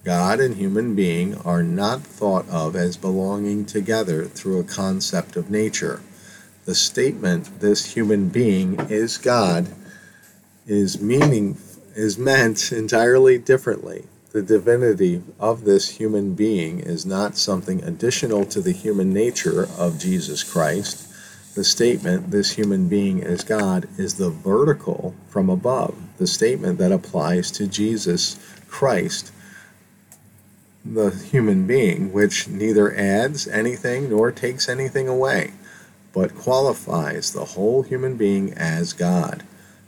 God 0.06 0.40
and 0.40 0.54
human 0.54 0.94
being 0.94 1.36
are 1.42 1.62
not 1.62 2.00
thought 2.00 2.48
of 2.48 2.74
as 2.74 2.96
belonging 2.96 3.66
together 3.66 4.24
through 4.24 4.58
a 4.58 4.64
concept 4.64 5.36
of 5.36 5.50
nature. 5.50 6.00
The 6.64 6.74
statement, 6.74 7.60
this 7.60 7.94
human 7.94 8.30
being 8.30 8.80
is 8.88 9.18
God, 9.18 9.66
is 10.66 11.02
meaning 11.02 11.58
is 11.94 12.16
meant 12.16 12.72
entirely 12.82 13.36
differently 13.36 14.06
the 14.36 14.42
divinity 14.42 15.22
of 15.40 15.64
this 15.64 15.96
human 15.96 16.34
being 16.34 16.80
is 16.80 17.06
not 17.06 17.38
something 17.38 17.82
additional 17.82 18.44
to 18.44 18.60
the 18.60 18.72
human 18.72 19.10
nature 19.10 19.66
of 19.78 19.98
Jesus 19.98 20.44
Christ. 20.44 21.08
The 21.54 21.64
statement, 21.64 22.30
this 22.30 22.52
human 22.52 22.86
being 22.86 23.20
is 23.20 23.42
God, 23.42 23.88
is 23.96 24.16
the 24.16 24.28
vertical 24.28 25.14
from 25.30 25.48
above, 25.48 25.96
the 26.18 26.26
statement 26.26 26.76
that 26.76 26.92
applies 26.92 27.50
to 27.52 27.66
Jesus 27.66 28.38
Christ, 28.68 29.32
the 30.94 31.10
human 31.10 31.66
being, 31.66 32.12
which 32.12 32.48
neither 32.48 32.94
adds 32.94 33.48
anything 33.48 34.10
nor 34.10 34.30
takes 34.30 34.68
anything 34.68 35.08
away, 35.08 35.52
but 36.12 36.36
qualifies 36.36 37.32
the 37.32 37.44
whole 37.44 37.82
human 37.82 38.16
being 38.16 38.52
as 38.54 38.92
God. 38.92 39.42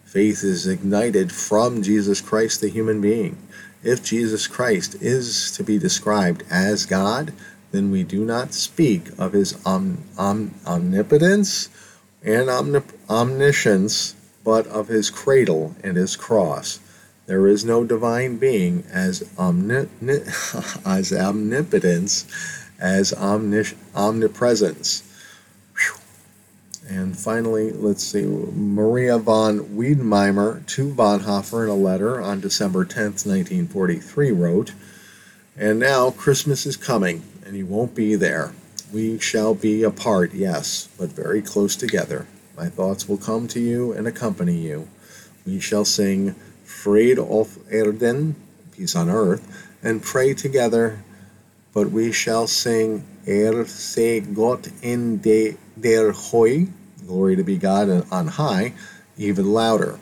Faith 0.05 0.43
is 0.43 0.67
ignited 0.67 1.33
from 1.33 1.83
Jesus 1.83 2.21
Christ, 2.21 2.61
the 2.61 2.69
human 2.69 3.01
being. 3.01 3.37
If 3.83 4.03
Jesus 4.03 4.47
Christ 4.47 4.97
is 5.01 5.51
to 5.53 5.63
be 5.63 5.79
described 5.79 6.43
as 6.51 6.87
God, 6.87 7.33
then 7.71 7.91
we 7.91 8.03
do 8.03 8.25
not 8.25 8.55
speak 8.55 9.09
of 9.19 9.33
his 9.33 9.55
om, 9.67 9.99
om, 10.17 10.55
omnipotence 10.67 11.69
and 12.25 12.49
omnip, 12.49 12.85
omniscience, 13.09 14.15
but 14.45 14.67
of 14.69 14.89
his 14.89 15.11
cradle 15.11 15.77
and 15.85 15.97
his 15.97 16.17
cross. 16.17 16.81
There 17.29 17.47
is 17.47 17.63
no 17.63 17.85
divine 17.85 18.39
being 18.39 18.85
as, 18.91 19.21
as 20.87 21.13
omnipotence 21.13 22.25
as 22.81 23.13
omnis- 23.13 23.75
omnipresence. 23.95 25.03
And 26.89 27.19
finally, 27.19 27.71
let's 27.71 28.03
see, 28.03 28.25
Maria 28.25 29.19
von 29.19 29.59
Wedemeyer 29.77 30.65
to 30.69 30.89
Bonhoeffer 30.89 31.65
in 31.65 31.69
a 31.69 31.75
letter 31.75 32.19
on 32.19 32.41
December 32.41 32.87
10th, 32.87 33.27
1943, 33.27 34.31
wrote, 34.31 34.73
And 35.55 35.79
now 35.79 36.11
Christmas 36.11 36.65
is 36.65 36.79
coming, 36.79 37.23
and 37.45 37.55
you 37.59 37.67
won't 37.67 37.95
be 37.95 38.15
there. 38.15 38.55
We 38.91 39.19
shall 39.19 39.55
be 39.55 39.83
apart, 39.83 40.33
yes, 40.33 40.89
but 40.99 41.11
very 41.11 41.43
close 41.43 41.77
together. 41.77 42.27
My 42.57 42.71
thoughts 42.71 43.07
will 43.07 43.19
come 43.19 43.49
to 43.49 43.61
you 43.61 43.93
and 43.93 44.09
accompany 44.09 44.57
you. 44.57 44.89
We 45.45 45.61
shall 45.61 45.85
sing 45.85 46.35
Auf 46.87 47.59
Erden, 47.73 48.35
peace 48.73 48.95
on 48.95 49.09
earth, 49.09 49.43
and 49.83 50.03
pray 50.03 50.35
together, 50.35 51.03
but 51.73 51.91
we 51.91 52.13
shall 52.13 52.47
sing 52.47 53.05
Er 53.29 53.67
sei 53.67 54.21
Gott 54.21 54.69
in 54.81 55.19
de, 55.19 55.57
der 55.79 56.13
Höhe, 56.13 56.69
glory 57.07 57.37
to 57.37 57.43
be 57.45 57.59
God 57.59 58.07
on 58.11 58.27
high, 58.29 58.73
even 59.19 59.53
louder. 59.53 59.99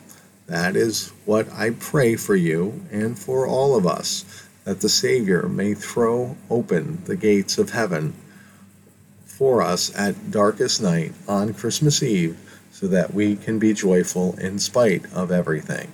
That 0.47 0.77
is 0.77 1.13
what 1.25 1.53
I 1.53 1.71
pray 1.71 2.15
for 2.15 2.37
you 2.37 2.85
and 2.93 3.19
for 3.19 3.47
all 3.49 3.77
of 3.77 3.85
us, 3.85 4.25
that 4.65 4.81
the 4.81 4.89
Savior 4.89 5.49
may 5.49 5.75
throw 5.75 6.37
open 6.49 7.03
the 7.07 7.17
gates 7.17 7.59
of 7.59 7.71
heaven 7.71 8.15
for 9.25 9.61
us 9.61 9.93
at 9.99 10.31
darkest 10.31 10.81
night 10.81 11.13
on 11.27 11.53
Christmas 11.53 12.03
Eve, 12.03 12.39
so 12.71 12.87
that 12.87 13.13
we 13.13 13.37
can 13.37 13.59
be 13.59 13.73
joyful 13.73 14.39
in 14.39 14.59
spite 14.59 15.13
of 15.13 15.33
everything. 15.33 15.91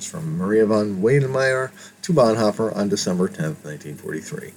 Was 0.00 0.10
from 0.10 0.38
Maria 0.38 0.64
von 0.64 1.02
Wedemeyer 1.02 1.72
to 2.00 2.14
Bonhoeffer 2.14 2.74
on 2.74 2.88
December 2.88 3.28
10, 3.28 3.56
1943. 3.62 4.54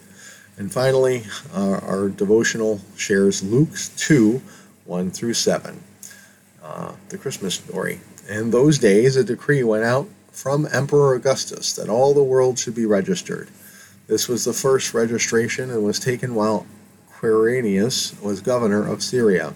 And 0.56 0.72
finally, 0.72 1.24
our 1.54 2.08
devotional 2.08 2.80
shares 2.96 3.44
Luke 3.44 3.76
2 3.98 4.42
1 4.86 5.12
through 5.12 5.34
7, 5.34 5.84
uh, 6.64 6.94
the 7.10 7.18
Christmas 7.18 7.56
story. 7.56 8.00
In 8.30 8.52
those 8.52 8.80
days, 8.80 9.18
a 9.18 9.24
decree 9.26 9.64
went 9.64 9.84
out 9.84 10.08
from 10.32 10.66
Emperor 10.72 11.14
Augustus 11.14 11.74
that 11.74 11.90
all 11.90 12.14
the 12.14 12.24
world 12.24 12.58
should 12.58 12.76
be 12.76 12.86
registered. 12.86 13.50
This 14.08 14.30
was 14.30 14.46
the 14.46 14.54
first 14.54 14.94
registration 14.94 15.70
and 15.70 15.84
was 15.84 16.00
taken 16.00 16.36
while 16.36 16.66
Quirinius 17.12 18.18
was 18.22 18.40
governor 18.40 18.90
of 18.90 19.04
Syria. 19.04 19.54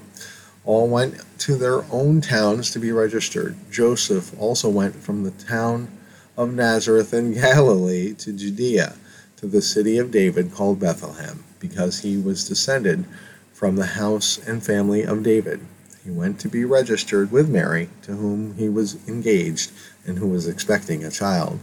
All 0.68 0.90
went 0.90 1.24
to 1.40 1.56
their 1.56 1.86
own 1.94 2.20
towns 2.20 2.72
to 2.72 2.80
be 2.80 2.92
registered. 2.92 3.56
Joseph 3.72 4.38
also 4.38 4.68
went 4.68 4.98
from 4.98 5.24
the 5.24 5.32
town 5.32 5.88
of 6.36 6.54
Nazareth 6.54 7.14
in 7.14 7.34
Galilee 7.42 8.14
to 8.16 8.34
Judea, 8.34 8.96
to 9.38 9.48
the 9.48 9.62
city 9.62 9.98
of 9.98 10.12
David 10.12 10.54
called 10.54 10.78
Bethlehem, 10.78 11.46
because 11.62 12.02
he 12.02 12.18
was 12.18 12.46
descended 12.46 13.06
from 13.54 13.78
the 13.78 13.86
house 13.86 14.38
and 14.46 14.62
family 14.62 15.04
of 15.04 15.24
David. 15.24 15.62
He 16.04 16.12
went 16.12 16.38
to 16.42 16.50
be 16.50 16.66
registered 16.66 17.32
with 17.32 17.48
Mary, 17.48 17.88
to 18.02 18.12
whom 18.12 18.56
he 18.56 18.68
was 18.68 18.98
engaged 19.08 19.72
and 20.06 20.18
who 20.18 20.28
was 20.28 20.50
expecting 20.50 21.02
a 21.02 21.10
child. 21.10 21.60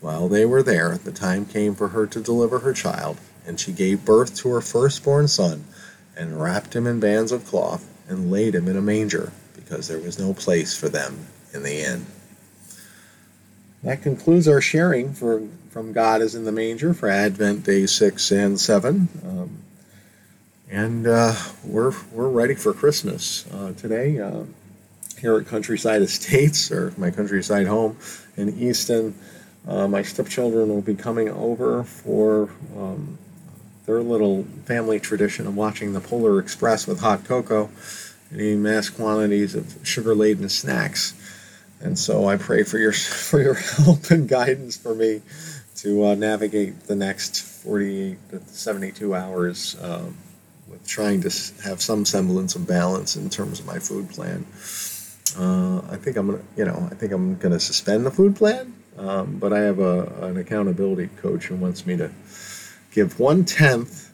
While 0.00 0.28
they 0.28 0.44
were 0.44 0.62
there, 0.62 0.98
the 0.98 1.10
time 1.10 1.46
came 1.46 1.74
for 1.74 1.88
her 1.88 2.06
to 2.06 2.20
deliver 2.20 2.60
her 2.60 2.72
child, 2.72 3.16
and 3.44 3.58
she 3.58 3.72
gave 3.72 4.04
birth 4.04 4.36
to 4.36 4.50
her 4.50 4.60
firstborn 4.60 5.26
son, 5.26 5.64
and 6.16 6.40
wrapped 6.40 6.76
him 6.76 6.86
in 6.86 7.00
bands 7.00 7.32
of 7.32 7.44
cloth, 7.44 7.84
and 8.08 8.30
laid 8.30 8.54
him 8.54 8.68
in 8.68 8.76
a 8.76 8.82
manger, 8.82 9.32
because 9.54 9.88
there 9.88 9.98
was 9.98 10.18
no 10.18 10.32
place 10.32 10.76
for 10.76 10.88
them 10.88 11.26
in 11.52 11.62
the 11.62 11.80
inn. 11.80 12.06
That 13.82 14.02
concludes 14.02 14.48
our 14.48 14.60
sharing 14.60 15.12
for 15.12 15.42
from 15.70 15.92
God 15.92 16.22
is 16.22 16.34
in 16.34 16.44
the 16.44 16.52
manger 16.52 16.94
for 16.94 17.08
Advent 17.08 17.64
Day 17.64 17.86
six 17.86 18.30
and 18.30 18.58
seven. 18.58 19.08
Um, 19.24 19.58
and 20.70 21.06
uh, 21.06 21.34
we're 21.64 21.92
we're 22.12 22.28
ready 22.28 22.54
for 22.54 22.72
Christmas 22.72 23.46
uh, 23.52 23.72
today. 23.74 24.18
Uh, 24.18 24.44
here 25.20 25.36
at 25.36 25.46
Countryside 25.46 26.02
Estates, 26.02 26.70
or 26.70 26.92
my 26.96 27.10
countryside 27.10 27.66
home 27.66 27.96
in 28.36 28.58
Easton, 28.58 29.14
uh, 29.66 29.86
my 29.88 30.02
stepchildren 30.02 30.68
will 30.68 30.82
be 30.82 30.94
coming 30.94 31.28
over 31.28 31.84
for 31.84 32.50
um, 32.76 33.18
their 33.86 34.02
little 34.02 34.44
family 34.64 35.00
tradition 35.00 35.46
of 35.46 35.56
watching 35.56 35.92
the 35.92 36.00
Polar 36.00 36.38
Express 36.38 36.86
with 36.86 37.00
hot 37.00 37.24
cocoa 37.24 37.70
and 38.30 38.40
eating 38.40 38.62
mass 38.62 38.88
quantities 38.88 39.54
of 39.54 39.74
sugar-laden 39.82 40.48
snacks. 40.48 41.14
And 41.80 41.98
so 41.98 42.28
I 42.28 42.36
pray 42.36 42.62
for 42.62 42.78
your 42.78 42.92
for 42.92 43.40
your 43.40 43.54
help 43.54 44.10
and 44.10 44.28
guidance 44.28 44.76
for 44.76 44.94
me 44.94 45.22
to 45.76 46.06
uh, 46.06 46.14
navigate 46.14 46.80
the 46.84 46.94
next 46.96 47.40
48 47.62 48.30
to 48.30 48.40
72 48.48 49.14
hours. 49.14 49.76
Um, 49.82 50.16
with 50.68 50.86
trying 50.86 51.20
to 51.22 51.30
have 51.62 51.80
some 51.80 52.04
semblance 52.04 52.54
of 52.54 52.66
balance 52.66 53.16
in 53.16 53.30
terms 53.30 53.60
of 53.60 53.66
my 53.66 53.78
food 53.78 54.08
plan. 54.10 54.44
Uh, 55.38 55.78
I 55.90 55.96
think 55.96 56.16
I'm 56.16 56.30
gonna, 56.30 56.42
you 56.56 56.64
know, 56.64 56.88
I 56.90 56.94
think 56.94 57.12
I'm 57.12 57.36
gonna 57.36 57.60
suspend 57.60 58.06
the 58.06 58.10
food 58.10 58.36
plan, 58.36 58.74
um, 58.98 59.38
but 59.38 59.52
I 59.52 59.60
have 59.60 59.78
a, 59.78 60.06
an 60.22 60.36
accountability 60.38 61.08
coach 61.18 61.46
who 61.46 61.56
wants 61.56 61.86
me 61.86 61.96
to 61.98 62.10
give 62.96 63.20
one 63.20 63.44
tenth 63.44 64.10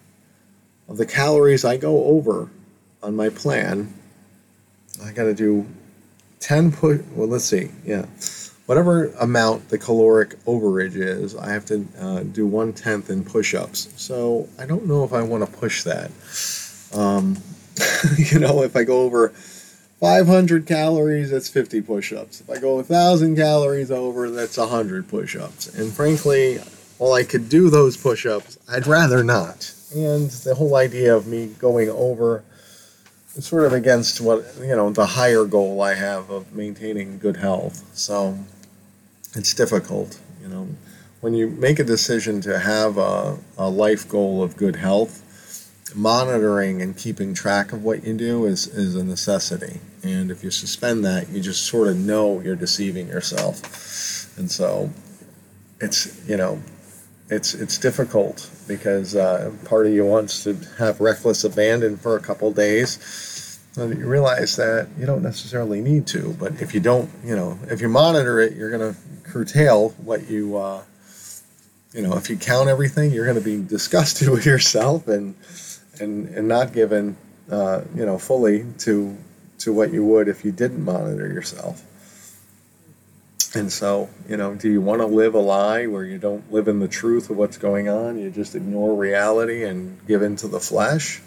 of 0.89 0.97
the 0.97 1.07
calories 1.07 1.65
I 1.65 1.77
go 1.77 2.05
over 2.05 2.51
on 3.01 3.15
my 3.15 3.29
plan. 3.29 3.95
I 5.03 5.13
got 5.13 5.25
to 5.25 5.35
do 5.35 5.67
ten 6.41 6.73
put. 6.73 7.07
Well, 7.13 7.29
let's 7.29 7.45
see. 7.45 7.71
Yeah, 7.87 8.07
whatever 8.67 9.07
amount 9.21 9.69
the 9.69 9.79
caloric 9.79 10.31
overage 10.47 10.97
is, 10.97 11.37
I 11.37 11.53
have 11.53 11.65
to 11.67 11.87
uh, 11.99 12.21
do 12.25 12.45
one 12.45 12.73
tenth 12.73 13.09
in 13.09 13.25
push-ups. 13.25 13.89
So 13.97 14.49
I 14.59 14.67
don't 14.67 14.87
know 14.87 15.05
if 15.05 15.13
I 15.13 15.23
want 15.23 15.47
to 15.47 15.59
push 15.59 15.85
that. 15.85 16.11
Um, 16.93 17.37
you 18.19 18.41
know, 18.41 18.63
if 18.63 18.75
I 18.75 18.83
go 18.83 19.03
over 19.03 19.29
500 19.29 20.67
calories, 20.67 21.31
that's 21.31 21.49
50 21.49 21.83
push-ups. 21.83 22.41
If 22.41 22.51
I 22.51 22.59
go 22.59 22.75
1,000 22.75 23.37
calories 23.37 23.93
over, 23.93 24.29
that's 24.29 24.59
100 24.59 25.09
push-ups. 25.09 25.79
And 25.79 25.93
frankly, 25.93 26.61
while 27.03 27.15
I 27.15 27.25
could 27.25 27.49
do 27.49 27.69
those 27.69 27.97
push-ups, 27.97 28.59
I'd 28.69 28.87
rather 28.87 29.25
not. 29.25 29.75
And 29.93 30.31
the 30.31 30.55
whole 30.55 30.77
idea 30.77 31.17
of 31.17 31.27
me 31.27 31.49
going 31.59 31.91
over 31.91 32.45
is 33.35 33.45
sort 33.45 33.65
of 33.65 33.73
against 33.73 34.21
what 34.21 34.45
you 34.61 34.77
know 34.77 34.89
the 34.91 35.07
higher 35.07 35.45
goal 35.45 35.83
I 35.83 35.95
have 35.95 36.31
of 36.31 36.55
maintaining 36.55 37.19
good 37.19 37.39
health. 37.39 37.83
So 37.95 38.39
it's 39.35 39.53
difficult, 39.53 40.21
you 40.41 40.47
know. 40.47 40.69
When 41.21 41.35
you 41.35 41.49
make 41.49 41.81
a 41.81 41.85
decision 41.85 42.41
to 42.43 42.61
have 42.61 42.99
a, 42.99 43.37
a 43.59 43.69
life 43.69 44.09
goal 44.09 44.41
of 44.41 44.57
good 44.57 44.77
health, 44.77 45.93
monitoring 45.97 46.83
and 46.83 46.97
keeping 46.97 47.35
track 47.35 47.73
of 47.73 47.83
what 47.83 48.05
you 48.05 48.15
do 48.15 48.45
is, 48.45 48.69
is 48.69 48.95
a 48.95 49.03
necessity. 49.03 49.81
And 50.05 50.31
if 50.31 50.45
you 50.45 50.53
suspend 50.53 51.05
that, 51.05 51.31
you 51.31 51.41
just 51.41 51.67
sort 51.67 51.89
of 51.89 51.97
know 51.97 52.41
you're 52.41 52.55
deceiving 52.55 53.09
yourself. 53.09 54.39
And 54.39 54.49
so 54.49 54.91
it's, 55.81 56.29
you 56.29 56.37
know, 56.37 56.63
it's, 57.33 57.55
it's 57.55 57.79
difficult 57.79 58.51
because 58.69 59.17
uh, 59.17 59.53
part 59.65 59.87
of 59.87 59.93
you 59.93 60.05
wants 60.05 60.45
to 60.45 60.55
have 60.79 61.01
reckless 61.01 61.45
abandon 61.45 61.97
for 61.97 62.17
a 62.17 62.21
couple 62.21 62.51
days. 62.53 63.59
And 63.77 63.99
you 63.99 64.07
realize 64.07 64.57
that 64.57 64.89
you 64.99 65.07
don't 65.07 65.23
necessarily 65.23 65.81
need 65.81 66.07
to, 66.09 66.35
but 66.39 66.61
if 66.61 66.75
you 66.75 66.81
don't, 66.81 67.11
you 67.25 67.35
know, 67.35 67.59
if 67.69 67.81
you 67.81 67.89
monitor 67.89 68.39
it, 68.41 68.55
you're 68.55 68.71
going 68.71 68.95
to 68.95 69.01
curtail 69.23 69.91
what 70.05 70.29
you, 70.29 70.59
uh, 70.59 70.83
you 71.95 72.03
know, 72.03 72.17
if 72.17 72.29
you 72.29 72.37
count 72.37 72.69
everything, 72.69 73.13
you're 73.13 73.25
going 73.25 73.39
to 73.39 73.45
be 73.45 73.63
disgusted 73.67 74.29
with 74.35 74.45
yourself 74.45 75.09
and 75.09 75.35
and 76.01 76.29
and 76.31 76.49
not 76.49 76.73
given, 76.73 77.17
uh, 77.51 77.83
you 77.95 78.05
know, 78.05 78.19
fully 78.19 78.67
to 78.79 79.17
to 79.59 79.73
what 79.73 79.93
you 79.93 80.05
would 80.05 80.29
if 80.29 80.45
you 80.45 80.53
didn't 80.53 80.85
monitor 80.85 81.29
yourself. 81.29 81.83
And 83.55 83.71
so, 83.71 84.09
you 84.29 84.37
know, 84.37 84.55
do 84.55 84.71
you 84.71 84.81
want 84.81 85.03
to 85.03 85.07
live 85.07 85.35
a 85.35 85.39
lie 85.39 85.87
where 85.87 86.05
you 86.05 86.19
don't 86.19 86.51
live 86.51 86.69
in 86.69 86.79
the 86.79 86.89
truth 86.89 87.29
of 87.29 87.37
what's 87.37 87.59
going 87.59 87.89
on? 87.89 88.19
You 88.19 88.31
just 88.31 88.55
ignore 88.55 88.97
reality 88.97 89.65
and 89.65 90.05
give 90.07 90.23
in 90.23 90.37
to 90.37 90.49
the 90.49 90.61
flesh? 90.61 91.21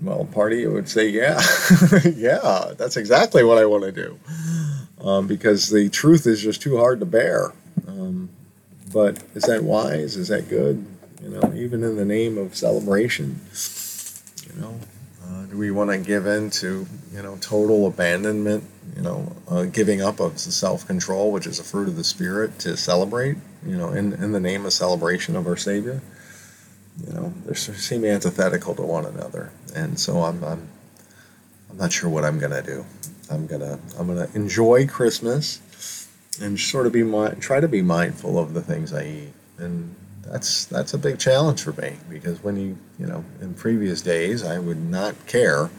Well, 0.00 0.24
part 0.24 0.52
of 0.52 0.58
you 0.58 0.70
would 0.72 0.88
say, 0.88 1.08
yeah, 1.08 1.40
yeah, 2.04 2.72
that's 2.76 2.96
exactly 2.96 3.42
what 3.42 3.58
I 3.58 3.66
want 3.66 3.84
to 3.84 3.92
do. 3.92 4.18
Um, 5.00 5.26
because 5.26 5.70
the 5.70 5.88
truth 5.88 6.26
is 6.26 6.40
just 6.40 6.62
too 6.62 6.76
hard 6.76 7.00
to 7.00 7.06
bear. 7.06 7.52
Um, 7.88 8.30
but 8.92 9.22
is 9.34 9.44
that 9.44 9.64
wise? 9.64 10.16
Is 10.16 10.28
that 10.28 10.48
good? 10.48 10.84
You 11.20 11.28
know, 11.30 11.52
even 11.54 11.82
in 11.82 11.96
the 11.96 12.04
name 12.04 12.38
of 12.38 12.56
celebration, 12.56 13.40
you 14.46 14.60
know, 14.60 14.80
we 15.52 15.70
want 15.70 15.90
to 15.90 15.98
give 15.98 16.26
in 16.26 16.50
to, 16.50 16.86
you 17.12 17.22
know, 17.22 17.36
total 17.40 17.86
abandonment, 17.86 18.64
you 18.96 19.02
know, 19.02 19.32
uh, 19.48 19.64
giving 19.64 20.02
up 20.02 20.20
of 20.20 20.38
self 20.38 20.86
control, 20.86 21.32
which 21.32 21.46
is 21.46 21.58
a 21.58 21.64
fruit 21.64 21.88
of 21.88 21.96
the 21.96 22.04
Spirit, 22.04 22.58
to 22.60 22.76
celebrate, 22.76 23.36
you 23.66 23.76
know, 23.76 23.90
in, 23.90 24.12
in 24.14 24.32
the 24.32 24.40
name 24.40 24.64
of 24.64 24.72
celebration 24.72 25.36
of 25.36 25.46
our 25.46 25.56
Savior? 25.56 26.00
You 27.06 27.12
know, 27.14 27.34
they 27.46 27.54
seem 27.54 28.04
antithetical 28.04 28.74
to 28.74 28.82
one 28.82 29.06
another. 29.06 29.50
And 29.74 29.98
so 29.98 30.22
I'm, 30.22 30.42
I'm, 30.44 30.68
I'm 31.70 31.76
not 31.78 31.92
sure 31.92 32.10
what 32.10 32.24
I'm 32.24 32.38
going 32.38 32.52
to 32.52 32.62
do. 32.62 32.84
I'm 33.32 33.46
gonna 33.46 33.78
I'm 33.98 34.06
gonna 34.06 34.28
enjoy 34.34 34.86
Christmas 34.86 36.08
and 36.40 36.58
sort 36.58 36.86
of 36.86 36.92
be 36.92 37.02
mi- 37.02 37.34
try 37.40 37.60
to 37.60 37.68
be 37.68 37.80
mindful 37.80 38.38
of 38.38 38.52
the 38.52 38.60
things 38.60 38.92
I 38.92 39.04
eat, 39.04 39.32
and 39.58 39.94
that's 40.22 40.66
that's 40.66 40.94
a 40.94 40.98
big 40.98 41.18
challenge 41.18 41.62
for 41.62 41.72
me 41.80 41.96
because 42.08 42.42
when 42.42 42.56
you 42.56 42.78
you 42.98 43.06
know 43.06 43.24
in 43.40 43.54
previous 43.54 44.00
days 44.00 44.44
I 44.44 44.58
would 44.58 44.78
not 44.78 45.14
care 45.26 45.70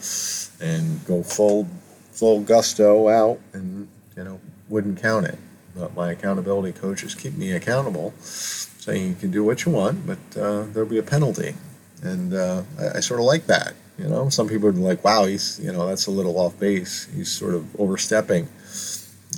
and 0.59 1.05
go 1.05 1.23
full 1.23 1.67
full 2.11 2.41
gusto 2.41 3.09
out 3.09 3.39
and 3.53 3.87
you 4.15 4.23
know 4.23 4.39
wouldn't 4.69 5.01
count 5.01 5.27
it. 5.27 5.39
But 5.75 5.95
my 5.95 6.11
accountability 6.11 6.77
coaches 6.77 7.15
keep 7.15 7.33
me 7.33 7.51
accountable, 7.51 8.13
saying 8.19 9.07
you 9.07 9.15
can 9.15 9.31
do 9.31 9.43
what 9.43 9.65
you 9.65 9.71
want, 9.71 10.05
but 10.05 10.19
uh, 10.39 10.65
there'll 10.71 10.89
be 10.89 10.99
a 10.99 11.03
penalty, 11.03 11.55
and 12.03 12.31
uh, 12.31 12.61
I, 12.79 12.97
I 12.97 12.99
sort 12.99 13.19
of 13.19 13.25
like 13.25 13.47
that. 13.47 13.73
You 13.97 14.07
know, 14.07 14.29
some 14.29 14.47
people 14.47 14.67
would 14.67 14.75
be 14.75 14.81
like, 14.81 15.03
"Wow, 15.03 15.25
he's 15.25 15.59
you 15.63 15.71
know 15.71 15.87
that's 15.87 16.05
a 16.05 16.11
little 16.11 16.37
off 16.37 16.59
base. 16.59 17.07
He's 17.15 17.31
sort 17.31 17.55
of 17.55 17.79
overstepping." 17.79 18.47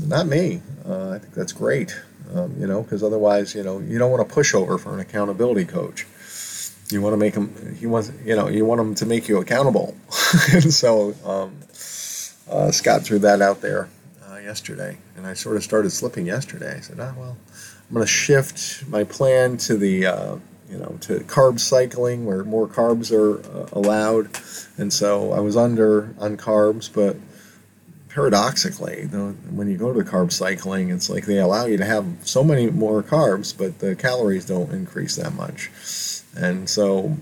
Not 0.03 0.27
me. 0.27 0.61
Uh, 0.85 1.11
I 1.11 1.19
think 1.19 1.33
that's 1.33 1.53
great. 1.53 1.95
Um, 2.33 2.55
you 2.59 2.67
know, 2.67 2.81
because 2.81 3.03
otherwise, 3.03 3.55
you 3.55 3.63
know, 3.63 3.79
you 3.79 3.99
don't 3.99 4.11
want 4.11 4.27
to 4.27 4.33
push 4.33 4.53
over 4.53 4.77
for 4.77 4.93
an 4.93 4.99
accountability 4.99 5.65
coach. 5.65 6.05
You 6.89 7.01
want 7.01 7.13
to 7.13 7.17
make 7.17 7.35
him. 7.35 7.75
He 7.75 7.87
wants, 7.87 8.11
you 8.23 8.35
know, 8.35 8.47
you 8.47 8.65
want 8.65 8.81
him 8.81 8.95
to 8.95 9.05
make 9.05 9.27
you 9.27 9.39
accountable. 9.39 9.95
and 10.51 10.73
so 10.73 11.15
um, 11.23 11.57
uh, 12.49 12.71
Scott 12.71 13.03
threw 13.03 13.19
that 13.19 13.41
out 13.41 13.61
there 13.61 13.89
uh, 14.29 14.37
yesterday, 14.37 14.97
and 15.15 15.25
I 15.25 15.33
sort 15.33 15.55
of 15.55 15.63
started 15.63 15.91
slipping 15.91 16.25
yesterday. 16.25 16.77
I 16.77 16.79
said, 16.79 16.99
"Ah, 16.99 17.13
well, 17.17 17.37
I'm 17.89 17.93
going 17.93 18.05
to 18.05 18.11
shift 18.11 18.87
my 18.87 19.03
plan 19.03 19.57
to 19.57 19.77
the." 19.77 20.05
Uh, 20.05 20.35
you 20.67 20.79
know, 20.79 20.97
to 21.01 21.19
carb 21.19 21.59
cycling 21.59 22.25
where 22.25 22.43
more 22.43 22.67
carbs 22.67 23.11
are 23.11 23.39
uh, 23.55 23.69
allowed, 23.71 24.29
and 24.79 24.91
so 24.91 25.31
I 25.31 25.39
was 25.39 25.55
under 25.55 26.15
on 26.17 26.37
carbs, 26.37 26.91
but 26.91 27.17
paradoxically, 28.15 29.05
though, 29.05 29.31
when 29.51 29.69
you 29.69 29.77
go 29.77 29.91
to 29.91 29.99
carb 29.99 30.31
cycling, 30.31 30.89
it's 30.89 31.09
like 31.09 31.25
they 31.25 31.37
allow 31.37 31.65
you 31.65 31.75
to 31.75 31.83
have 31.83 32.05
so 32.21 32.45
many 32.45 32.71
more 32.71 33.03
carbs, 33.03 33.55
but 33.55 33.79
the 33.79 33.93
calories 33.93 34.45
don't 34.45 34.71
increase 34.71 35.17
that 35.17 35.33
much. 35.33 35.69
And 36.35 36.69
so 36.69 37.17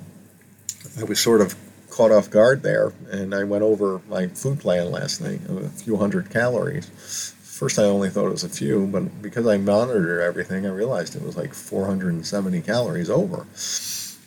I 0.99 1.03
was 1.03 1.19
sort 1.19 1.41
of 1.41 1.55
caught 1.89 2.11
off 2.11 2.29
guard 2.29 2.61
there, 2.61 2.93
and 3.09 3.33
I 3.33 3.43
went 3.43 3.63
over 3.63 4.01
my 4.07 4.27
food 4.27 4.59
plan 4.59 4.91
last 4.91 5.19
night 5.19 5.41
a 5.49 5.67
few 5.69 5.97
hundred 5.97 6.29
calories. 6.29 7.33
First, 7.41 7.79
I 7.79 7.83
only 7.83 8.11
thought 8.11 8.27
it 8.27 8.31
was 8.31 8.43
a 8.43 8.49
few, 8.49 8.85
but 8.85 9.19
because 9.21 9.47
I 9.47 9.57
monitored 9.57 10.21
everything, 10.21 10.65
I 10.67 10.69
realized 10.69 11.15
it 11.15 11.23
was 11.23 11.35
like 11.35 11.55
470 11.55 12.61
calories 12.61 13.09
over. 13.09 13.47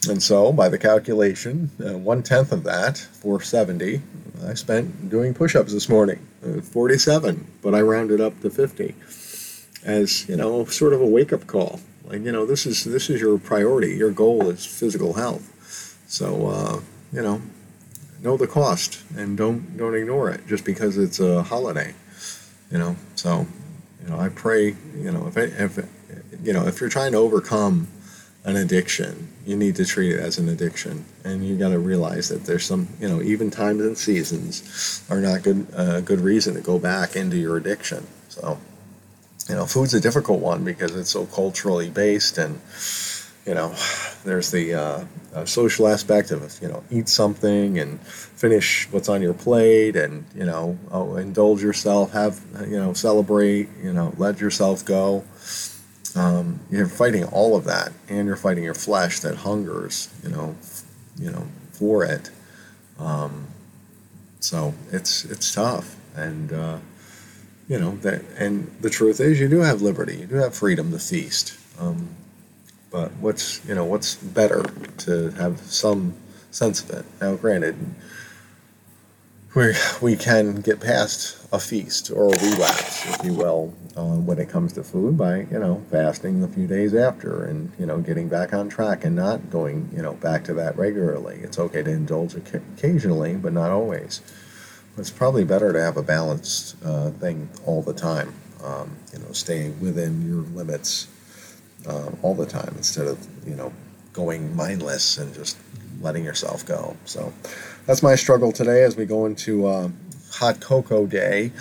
And 0.08 0.22
so, 0.22 0.52
by 0.52 0.68
the 0.68 0.78
calculation, 0.78 1.70
uh, 1.84 1.98
one 1.98 2.22
tenth 2.22 2.52
of 2.52 2.62
that, 2.64 2.98
470, 2.98 4.00
I 4.46 4.54
spent 4.54 5.10
doing 5.10 5.34
push 5.34 5.56
ups 5.56 5.72
this 5.72 5.88
morning, 5.88 6.24
uh, 6.44 6.60
47, 6.60 7.46
but 7.62 7.74
I 7.74 7.80
rounded 7.80 8.20
up 8.20 8.40
to 8.42 8.50
50 8.50 8.94
as, 9.84 10.28
you 10.28 10.36
know, 10.36 10.64
sort 10.66 10.92
of 10.92 11.00
a 11.00 11.06
wake 11.06 11.32
up 11.32 11.46
call. 11.46 11.80
Like, 12.04 12.22
you 12.22 12.30
know, 12.30 12.46
this 12.46 12.66
is 12.66 12.84
this 12.84 13.10
is 13.10 13.20
your 13.20 13.36
priority. 13.38 13.96
Your 13.96 14.12
goal 14.12 14.48
is 14.48 14.64
physical 14.64 15.14
health. 15.14 15.52
So, 16.06 16.46
uh, 16.46 16.80
you 17.12 17.22
know, 17.22 17.42
know 18.22 18.36
the 18.36 18.46
cost 18.46 19.02
and 19.16 19.36
don't 19.36 19.76
don't 19.76 19.94
ignore 19.94 20.30
it 20.30 20.46
just 20.46 20.64
because 20.64 20.98
it's 20.98 21.20
a 21.20 21.42
holiday. 21.42 21.94
You 22.70 22.78
know, 22.78 22.96
so 23.14 23.46
you 24.02 24.10
know, 24.10 24.18
I 24.18 24.28
pray. 24.28 24.76
You 24.96 25.12
know, 25.12 25.26
if 25.26 25.36
if 25.36 25.78
you 26.42 26.52
know 26.52 26.66
if 26.66 26.80
you're 26.80 26.90
trying 26.90 27.12
to 27.12 27.18
overcome 27.18 27.88
an 28.44 28.56
addiction, 28.56 29.28
you 29.46 29.56
need 29.56 29.76
to 29.76 29.86
treat 29.86 30.12
it 30.12 30.18
as 30.18 30.38
an 30.38 30.48
addiction, 30.48 31.04
and 31.24 31.46
you 31.46 31.56
got 31.56 31.68
to 31.68 31.78
realize 31.78 32.28
that 32.30 32.44
there's 32.44 32.64
some, 32.64 32.88
you 33.00 33.08
know, 33.08 33.22
even 33.22 33.48
times 33.48 33.80
and 33.80 33.96
seasons 33.96 35.04
are 35.08 35.20
not 35.20 35.42
good 35.44 35.66
uh, 35.74 36.00
good 36.00 36.20
reason 36.20 36.54
to 36.54 36.60
go 36.60 36.80
back 36.80 37.14
into 37.14 37.36
your 37.36 37.56
addiction. 37.56 38.04
So, 38.28 38.58
you 39.48 39.54
know, 39.54 39.64
food's 39.64 39.94
a 39.94 40.00
difficult 40.00 40.40
one 40.40 40.64
because 40.64 40.96
it's 40.96 41.10
so 41.10 41.26
culturally 41.26 41.88
based, 41.88 42.38
and 42.38 42.60
you 43.46 43.54
know, 43.54 43.72
there's 44.24 44.50
the 44.50 44.74
uh, 44.74 45.04
uh, 45.32 45.44
social 45.44 45.86
aspect 45.86 46.32
of 46.32 46.58
you 46.60 46.66
know, 46.66 46.82
eat 46.90 47.08
something 47.08 47.78
and 47.78 48.00
finish 48.00 48.88
what's 48.90 49.08
on 49.08 49.22
your 49.22 49.34
plate, 49.34 49.94
and 49.94 50.24
you 50.34 50.44
know, 50.44 50.76
oh, 50.90 51.14
indulge 51.14 51.62
yourself, 51.62 52.12
have 52.12 52.40
you 52.62 52.78
know, 52.78 52.94
celebrate, 52.94 53.68
you 53.80 53.92
know, 53.92 54.12
let 54.18 54.40
yourself 54.40 54.84
go 54.84 55.22
um, 56.16 56.60
you're 56.70 56.88
fighting 56.88 57.24
all 57.24 57.56
of 57.56 57.64
that, 57.64 57.92
and 58.08 58.26
you're 58.26 58.36
fighting 58.36 58.64
your 58.64 58.74
flesh 58.74 59.20
that 59.20 59.36
hungers, 59.36 60.12
you 60.22 60.30
know, 60.30 60.56
you 61.18 61.30
know, 61.30 61.46
for 61.72 62.04
it. 62.04 62.30
Um, 62.98 63.48
so 64.40 64.74
it's 64.92 65.24
it's 65.24 65.54
tough, 65.54 65.96
and 66.14 66.52
uh, 66.52 66.78
you 67.68 67.78
know 67.78 67.96
that. 67.96 68.22
And 68.38 68.74
the 68.80 68.90
truth 68.90 69.20
is, 69.20 69.40
you 69.40 69.48
do 69.48 69.60
have 69.60 69.82
liberty, 69.82 70.16
you 70.16 70.26
do 70.26 70.36
have 70.36 70.54
freedom 70.54 70.90
to 70.92 70.98
feast. 70.98 71.58
Um, 71.78 72.08
but 72.90 73.12
what's 73.14 73.64
you 73.66 73.74
know 73.74 73.84
what's 73.84 74.14
better 74.14 74.62
to 74.98 75.30
have 75.32 75.60
some 75.60 76.14
sense 76.50 76.82
of 76.82 76.90
it? 76.90 77.04
Now, 77.20 77.34
granted, 77.34 77.76
we 79.56 79.72
we 80.02 80.16
can 80.16 80.60
get 80.60 80.80
past 80.80 81.38
a 81.50 81.58
feast 81.58 82.10
or 82.10 82.26
a 82.26 82.38
relapse, 82.44 83.06
if 83.06 83.24
you 83.24 83.32
will, 83.32 83.72
uh, 83.96 84.16
when 84.16 84.38
it 84.38 84.50
comes 84.50 84.74
to 84.74 84.84
food 84.84 85.16
by 85.16 85.38
you 85.50 85.58
know 85.58 85.82
fasting 85.90 86.44
a 86.44 86.48
few 86.48 86.66
days 86.66 86.94
after 86.94 87.44
and 87.44 87.72
you 87.78 87.86
know 87.86 87.98
getting 87.98 88.28
back 88.28 88.52
on 88.52 88.68
track 88.68 89.04
and 89.04 89.16
not 89.16 89.50
going 89.50 89.88
you 89.96 90.02
know 90.02 90.12
back 90.12 90.44
to 90.44 90.54
that 90.54 90.76
regularly. 90.76 91.40
It's 91.42 91.58
okay 91.58 91.82
to 91.82 91.90
indulge 91.90 92.34
occasionally, 92.34 93.34
but 93.34 93.54
not 93.54 93.70
always. 93.70 94.20
It's 94.98 95.10
probably 95.10 95.44
better 95.44 95.72
to 95.72 95.80
have 95.80 95.96
a 95.96 96.02
balanced 96.02 96.76
uh, 96.84 97.10
thing 97.10 97.48
all 97.64 97.82
the 97.82 97.94
time. 97.94 98.34
Um, 98.62 98.96
you 99.12 99.18
know, 99.20 99.32
staying 99.32 99.80
within 99.80 100.26
your 100.26 100.42
limits 100.42 101.08
uh, 101.86 102.10
all 102.22 102.34
the 102.34 102.46
time 102.46 102.74
instead 102.76 103.06
of 103.06 103.26
you 103.48 103.56
know 103.56 103.72
going 104.12 104.54
mindless 104.54 105.16
and 105.16 105.34
just 105.34 105.56
letting 106.02 106.24
yourself 106.24 106.66
go. 106.66 106.96
So 107.06 107.32
that's 107.86 108.02
my 108.02 108.16
struggle 108.16 108.52
today 108.52 108.82
as 108.82 108.96
we 108.96 109.06
go 109.06 109.26
into 109.26 109.66
uh, 109.66 109.88
hot 110.32 110.60
cocoa 110.60 111.06
day, 111.06 111.52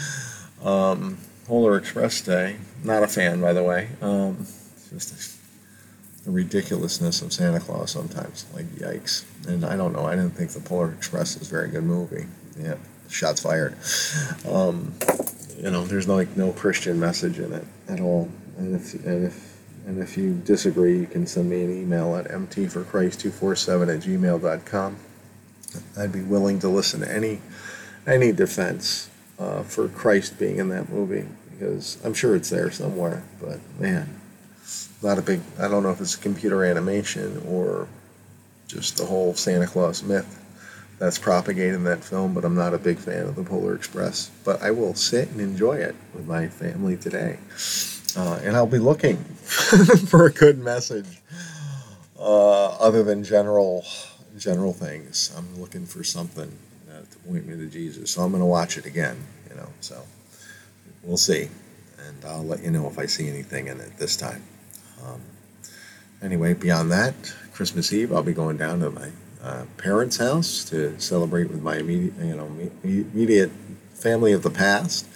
um, 0.63 1.17
Polar 1.45 1.77
Express 1.77 2.21
day. 2.21 2.57
Not 2.83 3.03
a 3.03 3.07
fan, 3.07 3.39
by 3.41 3.53
the 3.53 3.63
way. 3.63 3.89
Um, 4.01 4.45
just 4.91 5.39
the 6.25 6.31
ridiculousness 6.31 7.21
of 7.21 7.31
Santa 7.31 7.59
Claus 7.59 7.91
sometimes. 7.91 8.45
Like, 8.53 8.65
yikes. 8.75 9.23
And 9.47 9.63
I 9.63 9.77
don't 9.77 9.93
know. 9.93 10.05
I 10.05 10.15
didn't 10.15 10.31
think 10.31 10.51
the 10.51 10.59
Polar 10.59 10.91
Express 10.91 11.37
is 11.37 11.47
a 11.47 11.51
very 11.51 11.69
good 11.69 11.83
movie. 11.83 12.25
Yeah, 12.59 12.75
shots 13.09 13.41
fired. 13.41 13.75
Um, 14.47 14.93
you 15.57 15.69
know, 15.69 15.85
there's 15.85 16.07
no, 16.07 16.15
like 16.15 16.35
no 16.35 16.51
Christian 16.51 16.99
message 16.99 17.39
in 17.39 17.53
it 17.53 17.65
at 17.87 17.99
all. 17.99 18.29
And 18.57 18.75
if 18.75 18.93
and 19.05 19.25
if 19.25 19.57
and 19.85 20.01
if 20.01 20.17
you 20.17 20.33
disagree, 20.33 20.97
you 20.99 21.05
can 21.05 21.27
send 21.27 21.49
me 21.49 21.63
an 21.63 21.71
email 21.71 22.15
at 22.15 22.25
mtforchrist247 22.27 23.95
at 23.95 24.01
gmail.com. 24.01 24.97
I'd 25.97 26.11
be 26.11 26.21
willing 26.21 26.59
to 26.59 26.69
listen 26.69 27.01
to 27.01 27.11
any 27.11 27.41
any 28.07 28.31
defense 28.31 29.09
uh, 29.39 29.63
for 29.63 29.87
Christ 29.87 30.37
being 30.37 30.57
in 30.57 30.69
that 30.69 30.89
movie 30.89 31.25
because 31.51 31.97
I'm 32.03 32.13
sure 32.13 32.35
it's 32.35 32.49
there 32.49 32.71
somewhere. 32.71 33.23
But 33.41 33.59
man, 33.79 34.21
not 35.01 35.17
a 35.17 35.21
big. 35.21 35.41
I 35.59 35.67
don't 35.67 35.83
know 35.83 35.91
if 35.91 36.01
it's 36.01 36.15
computer 36.15 36.63
animation 36.63 37.41
or 37.47 37.87
just 38.67 38.97
the 38.97 39.05
whole 39.05 39.33
Santa 39.33 39.67
Claus 39.67 40.03
myth 40.03 40.41
that's 40.97 41.19
propagated 41.19 41.75
in 41.75 41.83
that 41.85 42.03
film. 42.03 42.33
But 42.33 42.45
I'm 42.45 42.55
not 42.55 42.73
a 42.73 42.77
big 42.77 42.97
fan 42.97 43.25
of 43.25 43.35
the 43.35 43.43
Polar 43.43 43.75
Express. 43.75 44.31
But 44.43 44.61
I 44.61 44.71
will 44.71 44.95
sit 44.95 45.29
and 45.29 45.41
enjoy 45.41 45.75
it 45.77 45.95
with 46.13 46.27
my 46.27 46.47
family 46.47 46.97
today, 46.97 47.39
uh, 48.17 48.39
and 48.43 48.55
I'll 48.55 48.67
be 48.67 48.79
looking 48.79 49.17
for 50.07 50.25
a 50.25 50.31
good 50.31 50.59
message 50.59 51.21
uh, 52.19 52.67
other 52.77 53.03
than 53.03 53.23
general 53.23 53.85
general 54.37 54.73
things. 54.73 55.33
I'm 55.37 55.59
looking 55.59 55.85
for 55.85 56.03
something 56.03 56.51
uh, 56.89 57.01
to 57.09 57.17
point 57.27 57.47
me 57.47 57.55
to 57.57 57.67
Jesus. 57.67 58.11
So 58.11 58.21
I'm 58.21 58.31
going 58.31 58.41
to 58.41 58.45
watch 58.45 58.77
it 58.77 58.85
again, 58.85 59.17
you 59.49 59.55
know. 59.55 59.69
So 59.81 60.03
we'll 61.03 61.17
see. 61.17 61.49
And 62.07 62.25
I'll 62.25 62.43
let 62.43 62.61
you 62.63 62.71
know 62.71 62.87
if 62.87 62.99
I 62.99 63.05
see 63.05 63.27
anything 63.27 63.67
in 63.67 63.79
it 63.79 63.97
this 63.97 64.15
time. 64.15 64.43
Um, 65.05 65.21
anyway, 66.21 66.53
beyond 66.53 66.91
that, 66.91 67.13
Christmas 67.53 67.91
Eve, 67.93 68.13
I'll 68.13 68.23
be 68.23 68.33
going 68.33 68.57
down 68.57 68.79
to 68.81 68.91
my 68.91 69.09
uh, 69.41 69.65
parents' 69.77 70.17
house 70.17 70.63
to 70.65 70.99
celebrate 70.99 71.49
with 71.49 71.61
my 71.61 71.77
immediate, 71.77 72.13
you 72.19 72.35
know, 72.35 72.49
immediate 72.83 73.51
family 73.93 74.33
of 74.33 74.43
the 74.43 74.49
past 74.49 75.07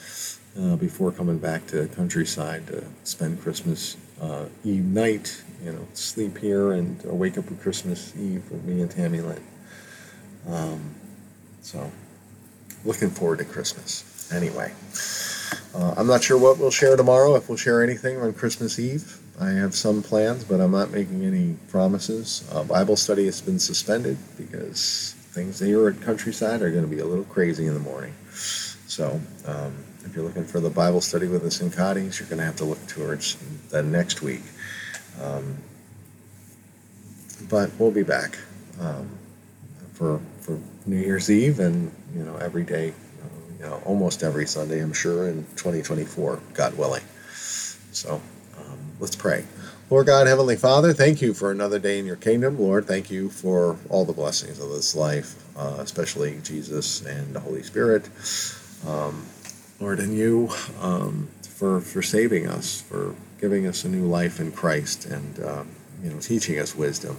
uh, 0.60 0.76
before 0.76 1.12
coming 1.12 1.38
back 1.38 1.66
to 1.68 1.82
the 1.82 1.96
countryside 1.96 2.66
to 2.68 2.84
spend 3.04 3.42
Christmas 3.42 3.98
uh, 4.22 4.46
Eve 4.64 4.86
night. 4.86 5.44
You 5.64 5.74
know, 5.74 5.88
sleep 5.94 6.38
here 6.38 6.72
and 6.74 7.02
wake 7.04 7.38
up 7.38 7.50
with 7.50 7.62
Christmas 7.62 8.16
Eve 8.16 8.50
with 8.50 8.64
me 8.64 8.82
and 8.82 8.90
Tammy 8.90 9.22
Lynn. 9.22 9.44
Um, 10.48 10.96
so, 11.62 11.92
looking 12.86 13.10
forward 13.10 13.40
to 13.40 13.46
Christmas. 13.46 14.32
Anyway, 14.32 14.72
uh, 15.76 15.96
I'm 15.98 16.08
not 16.08 16.24
sure 16.24 16.38
what 16.38 16.58
we'll 16.60 16.72
share 16.72 16.96
tomorrow. 16.96 17.36
If 17.36 17.50
we'll 17.50 17.58
share 17.58 17.84
anything 17.84 18.18
on 18.22 18.34
Christmas 18.34 18.80
Eve, 18.80 19.20
I 19.40 19.50
have 19.52 19.74
some 19.74 20.04
plans, 20.04 20.44
but 20.44 20.60
I'm 20.60 20.72
not 20.72 20.92
making 20.92 21.24
any 21.24 21.56
promises. 21.70 22.48
Uh, 22.52 22.64
Bible 22.64 22.96
study 22.96 23.26
has 23.26 23.42
been 23.42 23.60
suspended 23.60 24.18
because 24.38 25.16
things 25.32 25.60
here 25.60 25.88
at 25.88 26.02
Countryside 26.02 26.62
are 26.62 26.72
going 26.72 26.84
to 26.84 26.90
be 26.90 27.00
a 27.00 27.06
little 27.06 27.24
crazy 27.26 27.66
in 27.66 27.74
the 27.74 27.80
morning. 27.80 28.14
So 28.32 29.20
um, 29.46 29.74
if 30.04 30.16
you're 30.16 30.26
looking 30.26 30.46
for 30.46 30.60
the 30.60 30.70
Bible 30.70 31.02
study 31.02 31.28
with 31.28 31.44
in 31.44 31.70
Cotties, 31.70 32.20
you're 32.20 32.28
going 32.28 32.40
to 32.40 32.46
have 32.46 32.58
to 32.58 32.66
look 32.66 32.86
towards 32.88 33.38
the 33.70 33.82
next 33.82 34.22
week. 34.22 34.42
Um, 35.22 35.58
but 37.50 37.72
we'll 37.80 37.92
be 37.92 38.04
back 38.04 38.38
um, 38.80 39.10
for 39.94 40.20
for 40.42 40.60
New 40.86 40.98
Year's 40.98 41.30
Eve 41.30 41.60
and 41.60 41.92
you 42.16 42.24
know 42.24 42.36
every 42.38 42.64
day, 42.64 42.94
you 43.58 43.66
know 43.66 43.82
almost 43.86 44.24
every 44.24 44.46
Sunday, 44.46 44.82
I'm 44.82 44.94
sure, 44.94 45.28
in 45.30 45.46
2024, 45.56 46.40
God 46.54 46.78
willing. 46.78 47.04
So 47.92 48.22
um, 48.58 48.80
let's 49.00 49.16
pray. 49.16 49.46
Lord 49.90 50.06
God, 50.06 50.28
Heavenly 50.28 50.56
Father, 50.56 50.94
thank 50.94 51.20
you 51.20 51.34
for 51.34 51.50
another 51.50 51.80
day 51.80 51.98
in 51.98 52.06
your 52.06 52.16
kingdom. 52.16 52.60
Lord, 52.60 52.86
thank 52.86 53.10
you 53.10 53.30
for 53.30 53.76
all 53.90 54.06
the 54.06 54.14
blessings 54.14 54.60
of 54.60 54.70
this 54.70 54.96
life, 54.96 55.44
uh, 55.58 55.78
especially 55.80 56.40
Jesus 56.44 57.04
and 57.06 57.34
the 57.34 57.40
Holy 57.40 57.64
Spirit. 57.64 58.08
Um, 58.88 59.26
Lord, 59.80 60.00
and 60.00 60.16
you 60.16 60.50
um, 60.80 61.28
for, 61.42 61.82
for 61.82 62.04
saving 62.04 62.48
us, 62.48 62.82
for 62.82 63.16
giving 63.40 63.68
us 63.68 63.84
a 63.86 63.90
new 63.90 64.06
life 64.06 64.40
in 64.40 64.52
Christ, 64.52 65.06
and 65.06 65.44
um, 65.46 65.70
you 66.04 66.10
know 66.10 66.20
teaching 66.20 66.60
us 66.60 66.76
wisdom 66.76 67.18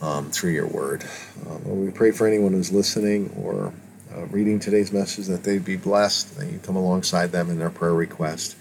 um, 0.00 0.30
through 0.30 0.52
your 0.52 0.66
word. 0.66 1.04
Uh, 1.46 1.58
Lord, 1.64 1.86
we 1.86 1.90
pray 1.90 2.10
for 2.10 2.26
anyone 2.26 2.52
who's 2.52 2.72
listening 2.72 3.34
or 3.42 3.72
uh, 4.14 4.26
reading 4.26 4.60
today's 4.60 4.92
message 4.92 5.26
that 5.26 5.42
they'd 5.42 5.64
be 5.64 5.76
blessed, 5.76 6.38
that 6.38 6.50
you 6.50 6.58
come 6.58 6.76
alongside 6.76 7.32
them 7.32 7.50
in 7.50 7.58
their 7.58 7.70
prayer 7.70 7.94
request. 7.94 8.56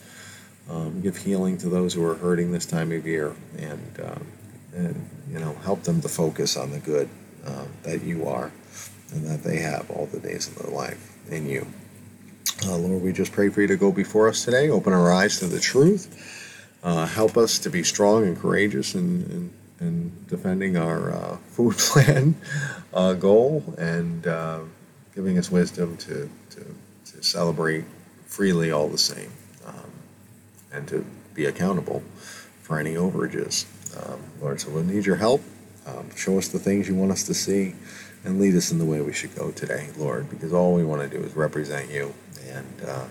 Um, 0.69 1.01
give 1.01 1.17
healing 1.17 1.57
to 1.59 1.69
those 1.69 1.93
who 1.93 2.05
are 2.05 2.15
hurting 2.15 2.51
this 2.51 2.65
time 2.65 2.91
of 2.91 3.05
year, 3.05 3.35
and 3.57 3.99
um, 4.03 4.27
and 4.73 5.09
you 5.31 5.39
know 5.39 5.53
help 5.63 5.83
them 5.83 6.01
to 6.01 6.09
focus 6.09 6.57
on 6.57 6.71
the 6.71 6.79
good 6.79 7.09
um, 7.45 7.67
that 7.83 8.03
you 8.03 8.27
are, 8.27 8.51
and 9.11 9.25
that 9.25 9.43
they 9.43 9.57
have 9.57 9.91
all 9.91 10.05
the 10.07 10.19
days 10.19 10.47
of 10.47 10.55
their 10.55 10.71
life 10.71 11.17
in 11.29 11.47
you. 11.47 11.67
Uh, 12.65 12.77
Lord, 12.77 13.01
we 13.01 13.11
just 13.11 13.33
pray 13.33 13.49
for 13.49 13.61
you 13.61 13.67
to 13.67 13.75
go 13.75 13.91
before 13.91 14.29
us 14.29 14.45
today, 14.45 14.69
open 14.69 14.93
our 14.93 15.11
eyes 15.11 15.39
to 15.39 15.47
the 15.47 15.59
truth, 15.59 16.42
uh, 16.83 17.05
help 17.05 17.37
us 17.37 17.59
to 17.59 17.69
be 17.69 17.83
strong 17.83 18.25
and 18.25 18.37
courageous 18.37 18.95
in, 18.95 19.51
in, 19.79 19.87
in 19.87 20.25
defending 20.27 20.77
our 20.77 21.13
uh, 21.13 21.37
food 21.47 21.77
plan 21.77 22.35
uh, 22.93 23.13
goal, 23.13 23.63
and 23.77 24.27
uh, 24.27 24.59
giving 25.15 25.37
us 25.37 25.49
wisdom 25.49 25.97
to, 25.97 26.29
to, 26.49 26.75
to 27.05 27.23
celebrate 27.23 27.85
freely 28.25 28.71
all 28.71 28.87
the 28.87 28.97
same 28.97 29.31
and 30.73 30.87
to 30.87 31.05
be 31.33 31.45
accountable 31.45 32.03
for 32.61 32.79
any 32.79 32.95
overages. 32.95 33.65
Um, 33.95 34.19
Lord, 34.41 34.59
so 34.59 34.71
we'll 34.71 34.83
need 34.83 35.05
your 35.05 35.15
help. 35.15 35.41
Um, 35.85 36.13
show 36.15 36.37
us 36.37 36.47
the 36.47 36.59
things 36.59 36.87
you 36.87 36.95
want 36.95 37.11
us 37.11 37.23
to 37.23 37.33
see 37.33 37.75
and 38.23 38.39
lead 38.39 38.55
us 38.55 38.71
in 38.71 38.79
the 38.79 38.85
way 38.85 39.01
we 39.01 39.13
should 39.13 39.35
go 39.35 39.51
today, 39.51 39.89
Lord, 39.97 40.29
because 40.29 40.53
all 40.53 40.73
we 40.73 40.83
want 40.83 41.01
to 41.01 41.17
do 41.17 41.23
is 41.23 41.35
represent 41.35 41.91
you 41.91 42.13
and 42.49 42.81
uh, 42.87 43.05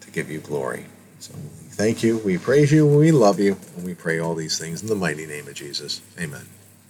to 0.00 0.10
give 0.10 0.30
you 0.30 0.38
glory. 0.40 0.86
So 1.18 1.34
thank 1.76 2.02
you, 2.02 2.18
we 2.18 2.38
praise 2.38 2.72
you, 2.72 2.86
we 2.86 3.12
love 3.12 3.38
you, 3.40 3.56
and 3.76 3.84
we 3.84 3.94
pray 3.94 4.18
all 4.18 4.34
these 4.34 4.58
things 4.58 4.82
in 4.82 4.88
the 4.88 4.94
mighty 4.94 5.26
name 5.26 5.48
of 5.48 5.54
Jesus. 5.54 6.00
Amen. 6.18 6.46